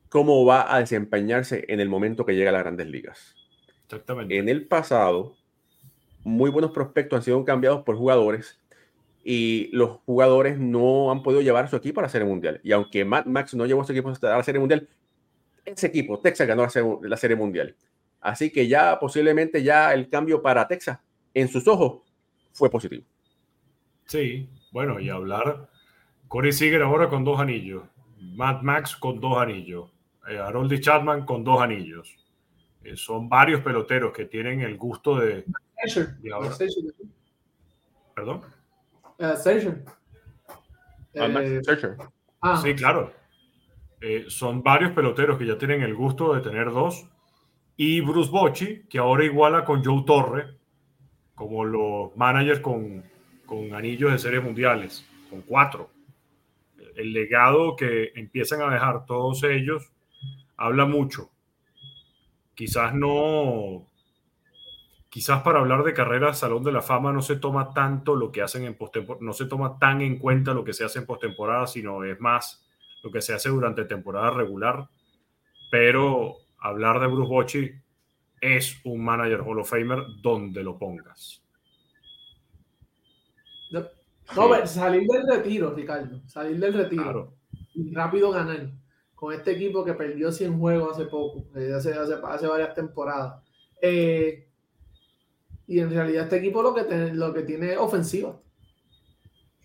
cómo 0.08 0.44
va 0.44 0.74
a 0.74 0.80
desempeñarse 0.80 1.64
en 1.68 1.80
el 1.80 1.88
momento 1.88 2.26
que 2.26 2.34
llega 2.34 2.50
a 2.50 2.52
las 2.52 2.62
grandes 2.62 2.88
ligas. 2.88 3.36
Exactamente. 3.84 4.36
En 4.38 4.48
el 4.48 4.66
pasado, 4.66 5.36
muy 6.24 6.50
buenos 6.50 6.72
prospectos 6.72 7.18
han 7.18 7.22
sido 7.22 7.44
cambiados 7.44 7.84
por 7.84 7.96
jugadores 7.96 8.61
y 9.24 9.68
los 9.72 10.00
jugadores 10.04 10.58
no 10.58 11.10
han 11.10 11.22
podido 11.22 11.42
llevar 11.42 11.64
a 11.64 11.68
su 11.68 11.76
equipo 11.76 12.00
a 12.00 12.04
la 12.04 12.08
Serie 12.08 12.26
Mundial. 12.26 12.60
Y 12.64 12.72
aunque 12.72 13.04
Matt 13.04 13.26
Max 13.26 13.54
no 13.54 13.66
llevó 13.66 13.82
a 13.82 13.84
su 13.84 13.92
equipo 13.92 14.10
a 14.10 14.36
la 14.36 14.42
Serie 14.42 14.58
Mundial, 14.58 14.88
ese 15.64 15.86
equipo, 15.86 16.18
Texas, 16.20 16.46
ganó 16.46 16.66
la 17.02 17.16
serie, 17.16 17.36
Mundial. 17.36 17.76
Así 18.20 18.50
que 18.50 18.68
ya 18.68 18.98
posiblemente 18.98 19.62
ya 19.62 19.94
el 19.94 20.08
cambio 20.08 20.42
para 20.42 20.66
Texas, 20.66 20.98
en 21.34 21.48
sus 21.48 21.66
ojos, 21.68 22.02
fue 22.52 22.70
positivo. 22.70 23.04
Sí, 24.06 24.48
bueno, 24.72 25.00
y 25.00 25.08
hablar, 25.08 25.68
Corey 26.28 26.52
Seager 26.52 26.82
ahora 26.82 27.08
con 27.08 27.24
dos 27.24 27.40
anillos, 27.40 27.84
Matt 28.18 28.62
Max 28.62 28.96
con 28.96 29.20
dos 29.20 29.38
anillos, 29.38 29.90
eh, 30.28 30.38
Harold 30.38 30.80
Chapman 30.80 31.24
con 31.24 31.44
dos 31.44 31.60
anillos. 31.60 32.16
Eh, 32.84 32.96
son 32.96 33.28
varios 33.28 33.60
peloteros 33.60 34.12
que 34.12 34.24
tienen 34.24 34.60
el 34.60 34.76
gusto 34.76 35.16
de, 35.16 35.44
¿Perdón? 38.14 38.42
Uh, 42.42 42.56
Sí, 42.56 42.74
claro. 42.74 43.12
Eh, 44.00 44.24
son 44.28 44.62
varios 44.62 44.92
peloteros 44.92 45.38
que 45.38 45.46
ya 45.46 45.56
tienen 45.56 45.82
el 45.82 45.94
gusto 45.94 46.34
de 46.34 46.40
tener 46.40 46.70
dos. 46.70 47.08
Y 47.76 48.00
Bruce 48.00 48.30
Bocci, 48.30 48.82
que 48.88 48.98
ahora 48.98 49.24
iguala 49.24 49.64
con 49.64 49.84
Joe 49.84 50.02
Torre, 50.04 50.56
como 51.34 51.64
los 51.64 52.16
managers 52.16 52.60
con, 52.60 53.04
con 53.46 53.74
anillos 53.74 54.12
de 54.12 54.18
series 54.18 54.42
mundiales, 54.42 55.06
con 55.30 55.42
cuatro. 55.42 55.90
El 56.96 57.12
legado 57.12 57.76
que 57.76 58.12
empiezan 58.14 58.60
a 58.62 58.72
dejar 58.72 59.06
todos 59.06 59.42
ellos 59.44 59.92
habla 60.56 60.84
mucho. 60.84 61.30
Quizás 62.54 62.94
no 62.94 63.86
quizás 65.12 65.42
para 65.42 65.58
hablar 65.58 65.84
de 65.84 65.92
carreras 65.92 66.38
Salón 66.38 66.64
de 66.64 66.72
la 66.72 66.80
Fama 66.80 67.12
no 67.12 67.20
se 67.20 67.36
toma 67.36 67.74
tanto 67.74 68.16
lo 68.16 68.32
que 68.32 68.40
hacen 68.40 68.64
en 68.64 68.74
postemporada, 68.74 69.22
no 69.22 69.34
se 69.34 69.44
toma 69.44 69.78
tan 69.78 70.00
en 70.00 70.18
cuenta 70.18 70.54
lo 70.54 70.64
que 70.64 70.72
se 70.72 70.86
hace 70.86 71.00
en 71.00 71.04
postemporada, 71.04 71.66
sino 71.66 72.02
es 72.02 72.18
más 72.18 72.64
lo 73.02 73.10
que 73.10 73.20
se 73.20 73.34
hace 73.34 73.50
durante 73.50 73.84
temporada 73.84 74.30
regular. 74.30 74.88
Pero 75.70 76.36
hablar 76.58 76.98
de 76.98 77.08
Bruce 77.08 77.28
Bochy 77.28 77.72
es 78.40 78.80
un 78.84 79.04
manager 79.04 79.42
Hall 79.42 79.58
of 79.58 79.68
Famer 79.68 80.02
donde 80.22 80.64
lo 80.64 80.78
pongas. 80.78 81.44
No, 83.70 84.66
salir 84.66 85.06
del 85.06 85.26
retiro, 85.26 85.74
Ricardo, 85.74 86.22
salir 86.26 86.58
del 86.58 86.72
retiro 86.72 87.34
y 87.74 87.92
rápido 87.92 88.30
ganar 88.30 88.70
con 89.14 89.34
este 89.34 89.50
equipo 89.50 89.84
que 89.84 89.92
perdió 89.92 90.32
100 90.32 90.58
juegos 90.58 90.96
hace 90.96 91.04
poco, 91.04 91.44
eh, 91.54 91.70
hace, 91.76 91.92
hace, 91.92 92.14
hace 92.14 92.46
varias 92.46 92.74
temporadas. 92.74 93.42
Eh, 93.82 94.48
y 95.66 95.80
en 95.80 95.90
realidad 95.90 96.24
este 96.24 96.36
equipo 96.36 96.62
lo 96.62 96.74
que, 96.74 96.82
lo 97.12 97.32
que 97.32 97.42
tiene 97.42 97.72
es 97.72 97.78
ofensiva. 97.78 98.40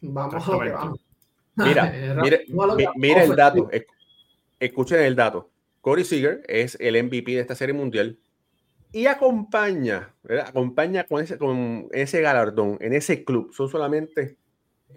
Vamos 0.02 0.48
a 0.48 0.52
lo 0.52 0.60
que 0.60 0.70
vamos. 0.70 1.00
Mira, 1.56 1.92
mira, 2.96 3.24
el 3.24 3.36
dato. 3.36 3.68
Escuchen 4.60 5.02
el 5.02 5.16
dato. 5.16 5.50
Corey 5.82 6.04
Seager 6.04 6.44
es 6.48 6.78
el 6.80 7.04
MVP 7.04 7.32
de 7.32 7.40
esta 7.40 7.56
serie 7.56 7.74
mundial 7.74 8.20
y 8.92 9.08
acompaña, 9.08 10.14
acompaña 10.46 11.06
con 11.06 11.24
ese, 11.24 11.40
con 11.40 11.88
ese 11.92 12.22
galardón 12.22 12.78
en 12.80 12.94
ese 12.94 13.24
club. 13.24 13.52
Son 13.54 13.70
solamente 13.70 14.38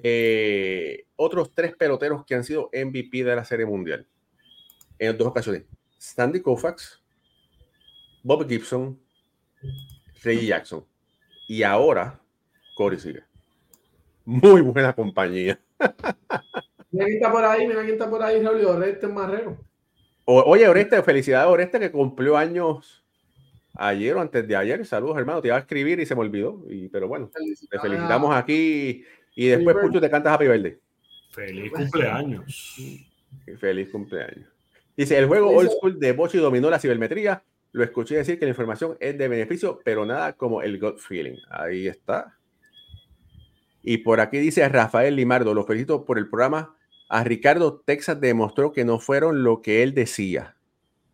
eh, 0.02 1.06
otros 1.16 1.54
tres 1.54 1.74
peloteros 1.76 2.26
que 2.26 2.34
han 2.34 2.44
sido 2.44 2.70
MVP 2.74 3.24
de 3.24 3.36
la 3.36 3.44
serie 3.46 3.64
mundial 3.64 4.06
en 4.98 5.16
dos 5.16 5.28
ocasiones. 5.28 5.64
Sandy 5.96 6.40
Koufax, 6.40 7.02
Bob 8.22 8.46
Gibson 8.46 9.00
Reggie 10.22 10.46
Jackson. 10.46 10.84
Y 11.50 11.64
ahora, 11.64 12.20
Corey 12.76 13.00
sigue. 13.00 13.24
Muy 14.24 14.60
buena 14.60 14.92
compañía. 14.92 15.58
Mira 16.92 17.06
quién 17.06 17.16
está 17.16 17.32
por 17.32 17.44
ahí, 17.44 17.66
mira 17.66 17.80
quién 17.80 17.94
está 17.94 18.08
por 18.08 18.22
ahí, 18.22 18.40
Raúl 18.40 18.64
Oreste 18.66 19.08
Marrero. 19.08 19.58
oye, 20.26 20.68
Oreste, 20.68 21.02
felicidades 21.02 21.48
Oreste 21.48 21.80
que 21.80 21.90
cumplió 21.90 22.36
años 22.36 23.04
ayer 23.74 24.14
o 24.14 24.20
antes 24.20 24.46
de 24.46 24.54
ayer. 24.54 24.86
Saludos, 24.86 25.18
hermano. 25.18 25.42
Te 25.42 25.48
iba 25.48 25.56
a 25.56 25.60
escribir 25.60 25.98
y 25.98 26.06
se 26.06 26.14
me 26.14 26.20
olvidó. 26.20 26.62
Y, 26.68 26.88
pero 26.88 27.08
bueno, 27.08 27.28
te 27.68 27.78
felicitamos 27.80 28.32
aquí 28.36 29.04
y 29.34 29.46
después 29.48 29.76
Pucho 29.80 30.00
te 30.00 30.08
cantas 30.08 30.34
Happy 30.34 30.46
Birthday. 30.46 30.78
Feliz 31.32 31.72
cumpleaños. 31.72 32.76
Feliz 33.58 33.90
cumpleaños. 33.90 34.48
Dice, 34.96 35.18
el 35.18 35.26
juego 35.26 35.50
Old 35.50 35.70
School 35.70 35.98
de 35.98 36.12
Bochi 36.12 36.38
dominó 36.38 36.70
la 36.70 36.78
cibermetría. 36.78 37.42
Lo 37.72 37.84
escuché 37.84 38.16
decir 38.16 38.38
que 38.38 38.46
la 38.46 38.50
información 38.50 38.96
es 39.00 39.16
de 39.16 39.28
beneficio, 39.28 39.80
pero 39.84 40.04
nada 40.04 40.32
como 40.32 40.62
el 40.62 40.78
gut 40.80 40.98
feeling. 40.98 41.36
Ahí 41.50 41.86
está. 41.86 42.36
Y 43.82 43.98
por 43.98 44.20
aquí 44.20 44.38
dice 44.38 44.68
Rafael 44.68 45.16
Limardo, 45.16 45.54
lo 45.54 45.64
felicito 45.64 46.04
por 46.04 46.18
el 46.18 46.28
programa. 46.28 46.76
A 47.08 47.24
Ricardo, 47.24 47.80
Texas 47.84 48.20
demostró 48.20 48.72
que 48.72 48.84
no 48.84 48.98
fueron 48.98 49.42
lo 49.42 49.62
que 49.62 49.82
él 49.82 49.94
decía. 49.94 50.56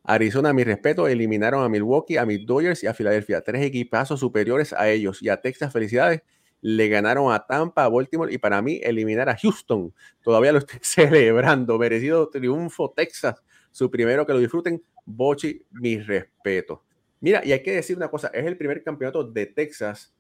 Arizona, 0.03 0.51
a 0.51 0.53
mi 0.53 0.63
respeto, 0.63 1.09
eliminaron 1.09 1.65
a 1.65 1.69
Milwaukee, 1.69 2.17
a 2.17 2.27
mis 2.27 2.47
Dodgers 2.47 2.83
y 2.85 2.87
a 2.87 2.95
Filadelfia. 2.95 3.41
Tres 3.41 3.63
equipazos 3.65 4.21
superiores 4.21 4.73
a 4.73 4.89
ellos. 4.89 5.23
Y 5.23 5.29
a 5.29 5.41
Texas, 5.41 5.73
felicidades. 5.73 6.23
Le 6.61 6.89
ganaron 6.89 7.33
a 7.33 7.45
Tampa, 7.47 7.85
a 7.85 7.89
Baltimore 7.89 8.33
y 8.33 8.39
para 8.39 8.63
mí 8.63 8.81
eliminar 8.83 9.29
a 9.29 9.37
Houston. 9.37 9.93
Todavía 10.23 10.53
lo 10.53 10.59
estoy 10.59 10.79
celebrando. 10.83 11.79
Merecido 11.79 12.29
triunfo 12.29 12.93
Texas. 12.95 13.43
Su 13.77 13.91
primero 13.91 14.25
que 14.25 14.33
lo 14.33 14.39
disfruten. 14.39 14.83
Bochi, 15.05 15.63
mi 15.71 15.99
respeto. 15.99 16.83
Mira, 17.21 17.43
y 17.45 17.53
hay 17.53 17.63
que 17.63 17.73
decir 17.73 17.95
una 17.95 18.09
cosa. 18.09 18.29
Es 18.29 18.47
el 18.47 18.57
primer 18.57 18.83
campeonato 18.83 19.23
de 19.23 19.45
Texas. 19.45 20.15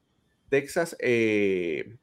Texas 0.50 0.94
eh, 1.00 1.96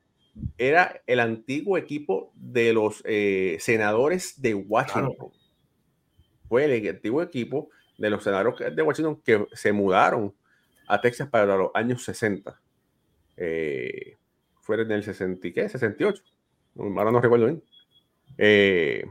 era 0.58 1.04
el 1.06 1.20
antiguo 1.20 1.78
equipo 1.78 2.34
de 2.34 2.74
los 2.74 3.04
eh, 3.06 3.58
senadores 3.60 4.42
de 4.42 4.56
Washington. 4.56 5.32
Fue 6.50 6.66
el 6.66 6.90
antiguo 6.90 7.22
equipo 7.22 7.70
de 8.00 8.10
los 8.10 8.24
senadores 8.24 8.76
de 8.76 8.82
Washington 8.82 9.22
que 9.24 9.46
se 9.54 9.72
mudaron 9.72 10.34
a 10.88 11.02
Texas 11.02 11.30
para 11.30 11.56
los 11.56 11.70
años 11.76 12.04
60. 12.04 12.60
Eh, 13.38 14.18
fue 14.60 14.82
en 14.82 14.92
el 14.92 15.04
60, 15.04 15.52
¿qué? 15.54 15.70
68. 15.70 16.24
Ahora 16.80 17.12
no 17.12 17.22
recuerdo 17.22 17.46
bien. 17.46 17.64
Eh, 18.40 19.06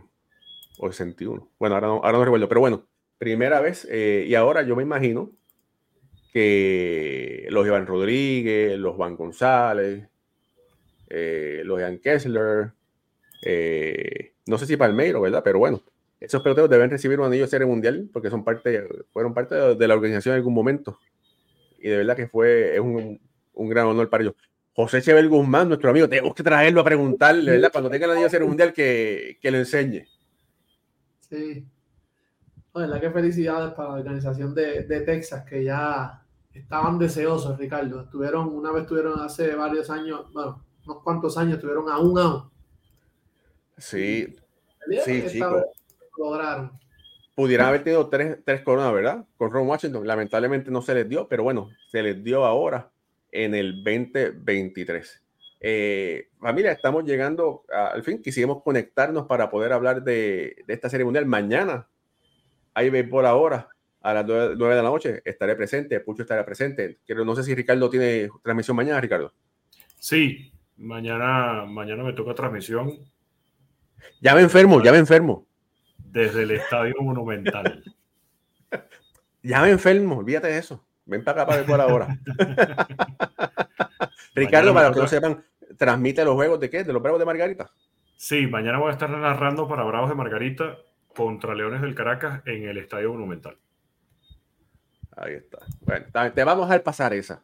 o 0.82 0.90
61. 0.90 1.48
Bueno, 1.58 1.74
ahora 1.76 1.86
no, 1.86 1.94
ahora 1.94 2.18
no 2.18 2.24
recuerdo, 2.24 2.48
pero 2.48 2.60
bueno, 2.60 2.86
primera 3.18 3.60
vez. 3.60 3.88
y 3.90 4.34
ahora 4.34 4.62
yo 4.62 4.74
me 4.76 4.82
imagino 4.82 5.30
que 6.32 7.46
los 7.50 7.66
Iván 7.66 7.86
Rodríguez, 7.86 8.78
los 8.78 8.96
Juan 8.96 9.16
González, 9.16 10.08
eh, 11.08 11.60
los 11.64 11.78
Ian 11.78 11.98
Kessler, 11.98 12.72
eh, 13.42 14.32
no 14.46 14.56
sé 14.56 14.66
si 14.66 14.76
Palmeiro, 14.76 15.20
¿verdad? 15.20 15.42
Pero 15.44 15.58
bueno, 15.58 15.82
esos 16.18 16.42
peloteros 16.42 16.70
deben 16.70 16.88
recibir 16.88 17.20
un 17.20 17.26
anillo 17.26 17.42
de 17.42 17.50
serie 17.50 17.66
mundial 17.66 18.08
porque 18.12 18.30
son 18.30 18.44
parte, 18.44 18.88
fueron 19.12 19.34
parte 19.34 19.54
de, 19.54 19.88
la 19.88 19.94
organización 19.94 20.34
en 20.34 20.38
algún 20.38 20.54
momento. 20.54 20.98
Y 21.78 21.90
de 21.90 21.98
verdad 21.98 22.16
que 22.16 22.28
fue, 22.28 22.74
es 22.74 22.80
un, 22.80 23.20
un 23.52 23.68
gran 23.68 23.86
honor 23.86 24.08
para 24.08 24.22
ellos. 24.24 24.36
José 24.74 25.02
Chevel 25.02 25.28
Guzmán, 25.28 25.68
nuestro 25.68 25.90
amigo, 25.90 26.08
tenemos 26.08 26.34
que 26.34 26.42
traerlo 26.42 26.80
a 26.80 26.84
preguntarle, 26.84 27.50
¿verdad? 27.52 27.70
Cuando 27.70 27.90
tenga 27.90 28.06
el 28.06 28.12
anillo 28.12 28.26
de 28.26 28.30
serie 28.30 28.48
mundial, 28.48 28.72
que, 28.72 29.36
que 29.42 29.50
lo 29.50 29.58
enseñe. 29.58 30.06
Sí. 31.32 31.66
la 32.74 33.00
que 33.00 33.10
felicidades 33.10 33.72
para 33.72 33.88
la 33.88 33.94
organización 33.94 34.54
de, 34.54 34.82
de 34.82 35.00
Texas, 35.00 35.44
que 35.48 35.64
ya 35.64 36.22
estaban 36.52 36.98
deseosos, 36.98 37.58
Ricardo. 37.58 38.02
Estuvieron, 38.02 38.48
una 38.48 38.70
vez 38.70 38.82
estuvieron 38.82 39.18
hace 39.18 39.54
varios 39.54 39.88
años, 39.88 40.30
bueno, 40.34 40.62
unos 40.86 41.02
cuantos 41.02 41.38
años 41.38 41.54
estuvieron 41.54 41.88
a 41.88 41.98
un 41.98 42.18
out. 42.18 42.52
Sí, 43.78 44.36
sí, 45.04 45.24
chicos. 45.30 45.64
Lograron. 46.18 46.72
Pudieran 47.34 47.68
haber 47.68 47.82
tenido 47.82 48.06
tres, 48.10 48.38
tres 48.44 48.60
coronas, 48.60 48.92
¿verdad? 48.92 49.24
Con 49.38 49.50
Ron 49.50 49.66
Washington. 49.66 50.06
Lamentablemente 50.06 50.70
no 50.70 50.82
se 50.82 50.94
les 50.94 51.08
dio, 51.08 51.26
pero 51.28 51.42
bueno, 51.42 51.70
se 51.90 52.02
les 52.02 52.22
dio 52.22 52.44
ahora 52.44 52.90
en 53.30 53.54
el 53.54 53.82
2023. 53.82 55.22
Eh, 55.64 56.28
familia, 56.40 56.72
estamos 56.72 57.04
llegando 57.04 57.64
al 57.70 58.02
fin. 58.02 58.20
Quisimos 58.20 58.62
conectarnos 58.62 59.26
para 59.26 59.48
poder 59.48 59.72
hablar 59.72 60.02
de, 60.02 60.56
de 60.66 60.74
esta 60.74 60.90
serie 60.90 61.04
mundial. 61.04 61.26
Mañana 61.26 61.88
hay 62.74 63.02
por 63.04 63.26
ahora 63.26 63.68
a 64.00 64.14
las 64.14 64.26
9, 64.26 64.56
de 64.56 64.82
la 64.82 64.82
noche. 64.82 65.22
Estaré 65.24 65.54
presente, 65.54 66.00
Pucho 66.00 66.22
estará 66.22 66.44
presente. 66.44 66.98
no 67.08 67.36
sé 67.36 67.44
si 67.44 67.54
Ricardo 67.54 67.88
tiene 67.88 68.28
transmisión 68.42 68.76
mañana, 68.76 69.00
Ricardo. 69.00 69.32
Sí, 69.98 70.52
Mañana, 70.82 71.64
mañana 71.64 72.02
me 72.02 72.12
toca 72.12 72.34
transmisión. 72.34 72.98
Ya 74.20 74.34
me 74.34 74.40
enfermo, 74.40 74.82
ya 74.82 74.90
me 74.90 74.98
enfermo. 74.98 75.46
Desde 75.96 76.42
el 76.42 76.50
Estadio 76.52 76.94
Monumental. 77.00 77.84
ya 79.42 79.62
me 79.62 79.70
enfermo, 79.70 80.18
olvídate 80.18 80.48
de 80.48 80.58
eso. 80.58 80.84
Ven 81.04 81.22
para 81.22 81.42
acá 81.42 81.46
para 81.46 81.58
ver 81.58 81.66
por 81.66 81.80
ahora. 81.80 82.18
Ricardo, 84.34 84.74
para 84.74 84.92
que 84.92 85.00
no 85.00 85.06
sepan, 85.06 85.44
transmite 85.82 86.24
los 86.24 86.34
juegos 86.34 86.60
de 86.60 86.70
qué? 86.70 86.84
¿De 86.84 86.92
los 86.92 87.02
Bravos 87.02 87.18
de 87.18 87.26
Margarita? 87.26 87.72
Sí, 88.16 88.46
mañana 88.46 88.78
voy 88.78 88.90
a 88.90 88.92
estar 88.92 89.10
narrando 89.10 89.66
para 89.66 89.82
Bravos 89.82 90.10
de 90.10 90.14
Margarita 90.14 90.78
contra 91.12 91.56
Leones 91.56 91.82
del 91.82 91.96
Caracas 91.96 92.40
en 92.46 92.68
el 92.68 92.78
Estadio 92.78 93.10
Monumental. 93.12 93.56
Ahí 95.16 95.34
está. 95.34 95.58
Bueno, 95.80 96.06
te 96.32 96.44
vamos 96.44 96.70
a 96.70 96.80
pasar 96.84 97.12
esa. 97.14 97.42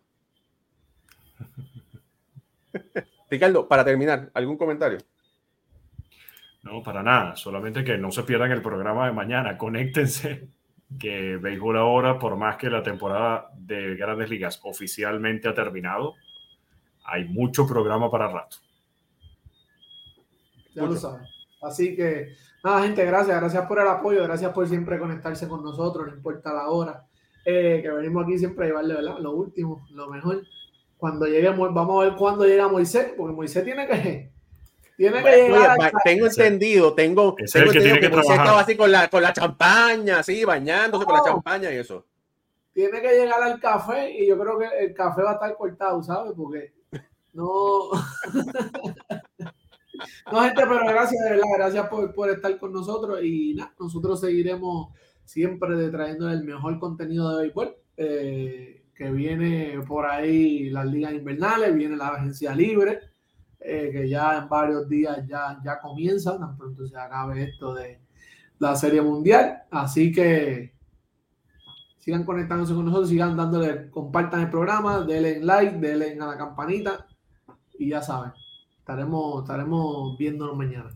Ricardo, 3.28 3.66
para 3.66 3.84
terminar, 3.84 4.30
¿algún 4.34 4.56
comentario? 4.56 4.98
No, 6.62 6.80
para 6.80 7.02
nada. 7.02 7.34
Solamente 7.34 7.82
que 7.82 7.98
no 7.98 8.12
se 8.12 8.22
pierdan 8.22 8.52
el 8.52 8.62
programa 8.62 9.06
de 9.06 9.12
mañana. 9.12 9.58
Conéctense, 9.58 10.48
que 10.96 11.38
Béisbol 11.38 11.76
ahora, 11.76 12.20
por 12.20 12.36
más 12.36 12.56
que 12.56 12.70
la 12.70 12.84
temporada 12.84 13.50
de 13.56 13.96
Grandes 13.96 14.30
Ligas 14.30 14.60
oficialmente 14.62 15.48
ha 15.48 15.54
terminado, 15.54 16.14
hay 17.08 17.24
mucho 17.24 17.66
programa 17.66 18.10
para 18.10 18.28
rato. 18.28 18.58
Ya 20.74 20.82
lo 20.82 20.96
saben. 20.96 21.26
Así 21.62 21.96
que, 21.96 22.36
nada, 22.62 22.82
gente, 22.82 23.04
gracias. 23.04 23.40
Gracias 23.40 23.66
por 23.66 23.80
el 23.80 23.88
apoyo. 23.88 24.22
Gracias 24.24 24.52
por 24.52 24.68
siempre 24.68 24.98
conectarse 24.98 25.48
con 25.48 25.62
nosotros, 25.62 26.06
no 26.06 26.14
importa 26.14 26.52
la 26.52 26.68
hora. 26.68 27.04
Eh, 27.44 27.80
que 27.82 27.90
venimos 27.90 28.24
aquí 28.24 28.38
siempre 28.38 28.66
a 28.66 28.68
llevarle 28.68 28.94
lo 29.02 29.32
último, 29.32 29.86
lo 29.90 30.08
mejor 30.08 30.42
cuando 30.98 31.26
lleguemos, 31.26 31.72
vamos 31.72 32.02
a 32.02 32.08
ver 32.08 32.16
cuándo 32.18 32.44
llega 32.44 32.68
Moisés, 32.68 33.14
porque 33.16 33.34
Moisés 33.34 33.64
tiene 33.64 33.86
que, 33.86 34.30
tiene 34.96 35.22
que 35.22 35.48
llegar. 35.48 35.92
tengo 36.04 36.26
entendido, 36.26 36.92
tengo, 36.92 37.34
tengo 37.36 37.70
que 37.70 37.78
entendido 37.78 38.00
que, 38.00 38.08
Moisés 38.10 38.36
estaba 38.36 38.60
así 38.60 38.76
con 38.76 38.90
la, 38.90 39.08
con 39.08 39.22
la 39.22 39.32
champaña, 39.32 40.18
así, 40.18 40.44
bañándose 40.44 41.06
con 41.06 41.14
la 41.14 41.22
champaña 41.24 41.72
y 41.72 41.76
eso. 41.76 42.04
Tiene 42.74 43.00
que 43.00 43.12
llegar 43.12 43.42
al 43.42 43.60
café 43.60 44.10
y 44.10 44.26
yo 44.26 44.38
creo 44.38 44.58
que 44.58 44.66
el 44.80 44.92
café 44.92 45.22
va 45.22 45.30
a 45.30 45.34
estar 45.34 45.56
cortado, 45.56 46.02
¿sabes? 46.02 46.32
Porque 46.36 46.72
no. 47.38 47.90
no, 50.32 50.42
gente, 50.42 50.62
pero 50.62 50.86
gracias, 50.86 51.24
de 51.24 51.30
verdad, 51.30 51.46
gracias 51.56 51.88
por, 51.88 52.30
estar 52.30 52.58
con 52.58 52.72
nosotros 52.72 53.20
y 53.22 53.54
nada, 53.54 53.72
nosotros 53.78 54.20
seguiremos 54.20 54.92
siempre 55.24 55.88
trayendo 55.88 56.30
el 56.30 56.44
mejor 56.44 56.78
contenido 56.78 57.36
de 57.36 57.44
béisbol. 57.44 57.76
Eh, 57.96 58.74
que 58.94 59.10
viene 59.12 59.80
por 59.86 60.06
ahí 60.06 60.70
las 60.70 60.86
ligas 60.86 61.12
invernales, 61.12 61.72
viene 61.72 61.96
la 61.96 62.08
agencia 62.08 62.52
libre, 62.52 62.98
eh, 63.60 63.90
que 63.92 64.08
ya 64.08 64.38
en 64.38 64.48
varios 64.48 64.88
días 64.88 65.24
ya, 65.28 65.60
ya 65.64 65.78
comienza, 65.78 66.36
tan 66.36 66.56
pronto 66.56 66.84
se 66.84 66.96
acabe 66.96 67.44
esto 67.44 67.74
de 67.74 68.00
la 68.58 68.74
Serie 68.74 69.00
Mundial. 69.00 69.62
Así 69.70 70.10
que 70.10 70.74
sigan 71.98 72.24
conectándose 72.24 72.74
con 72.74 72.86
nosotros, 72.86 73.08
sigan 73.08 73.36
dándole, 73.36 73.88
compartan 73.88 74.40
el 74.40 74.50
programa, 74.50 75.02
denle 75.02 75.38
like, 75.44 75.78
denle 75.78 76.18
a 76.20 76.26
la 76.26 76.36
campanita 76.36 77.06
y 77.78 77.90
ya 77.90 78.02
saben, 78.02 78.32
estaremos, 78.78 79.42
estaremos 79.42 80.18
viéndonos 80.18 80.56
mañana. 80.56 80.90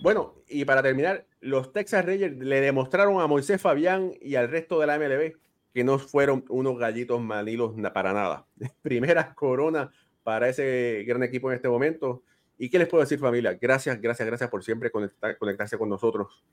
Bueno, 0.00 0.34
y 0.48 0.64
para 0.64 0.82
terminar, 0.82 1.26
los 1.40 1.72
Texas 1.72 2.04
Rangers 2.04 2.36
le 2.36 2.60
demostraron 2.60 3.20
a 3.20 3.26
Moisés 3.26 3.60
Fabián 3.60 4.12
y 4.20 4.34
al 4.34 4.50
resto 4.50 4.80
de 4.80 4.86
la 4.86 4.98
MLB 4.98 5.34
que 5.72 5.84
no 5.84 5.98
fueron 5.98 6.44
unos 6.48 6.78
gallitos 6.78 7.20
manilos 7.20 7.74
para 7.92 8.12
nada. 8.12 8.46
Primera 8.82 9.34
corona 9.34 9.90
para 10.22 10.48
ese 10.48 11.04
gran 11.06 11.22
equipo 11.22 11.50
en 11.50 11.56
este 11.56 11.68
momento. 11.68 12.22
¿Y 12.56 12.70
qué 12.70 12.78
les 12.78 12.88
puedo 12.88 13.02
decir 13.02 13.18
familia? 13.18 13.58
Gracias, 13.60 14.00
gracias, 14.00 14.26
gracias 14.26 14.48
por 14.50 14.62
siempre 14.62 14.90
conectarse 14.90 15.76
con 15.76 15.88
nosotros. 15.88 16.44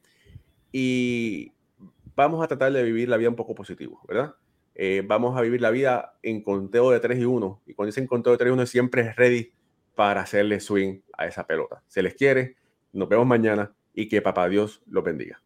Y 0.71 1.51
vamos 2.15 2.43
a 2.43 2.47
tratar 2.47 2.71
de 2.71 2.83
vivir 2.83 3.09
la 3.09 3.17
vida 3.17 3.29
un 3.29 3.35
poco 3.35 3.53
positivo, 3.53 4.01
¿verdad? 4.07 4.35
Eh, 4.75 5.03
vamos 5.05 5.37
a 5.37 5.41
vivir 5.41 5.61
la 5.61 5.71
vida 5.71 6.17
en 6.23 6.43
conteo 6.43 6.91
de 6.91 6.99
3 6.99 7.19
y 7.19 7.25
1. 7.25 7.61
Y 7.65 7.73
cuando 7.73 7.87
dicen 7.87 8.07
conteo 8.07 8.31
de 8.33 8.37
3 8.37 8.49
y 8.49 8.53
1 8.53 8.65
siempre 8.65 9.01
es 9.01 9.15
ready 9.15 9.51
para 9.95 10.21
hacerle 10.21 10.59
swing 10.59 11.01
a 11.17 11.27
esa 11.27 11.45
pelota. 11.45 11.83
Se 11.87 12.01
les 12.01 12.15
quiere, 12.15 12.55
nos 12.93 13.09
vemos 13.09 13.27
mañana 13.27 13.73
y 13.93 14.07
que 14.07 14.21
papá 14.21 14.47
Dios 14.49 14.81
los 14.87 15.03
bendiga. 15.03 15.41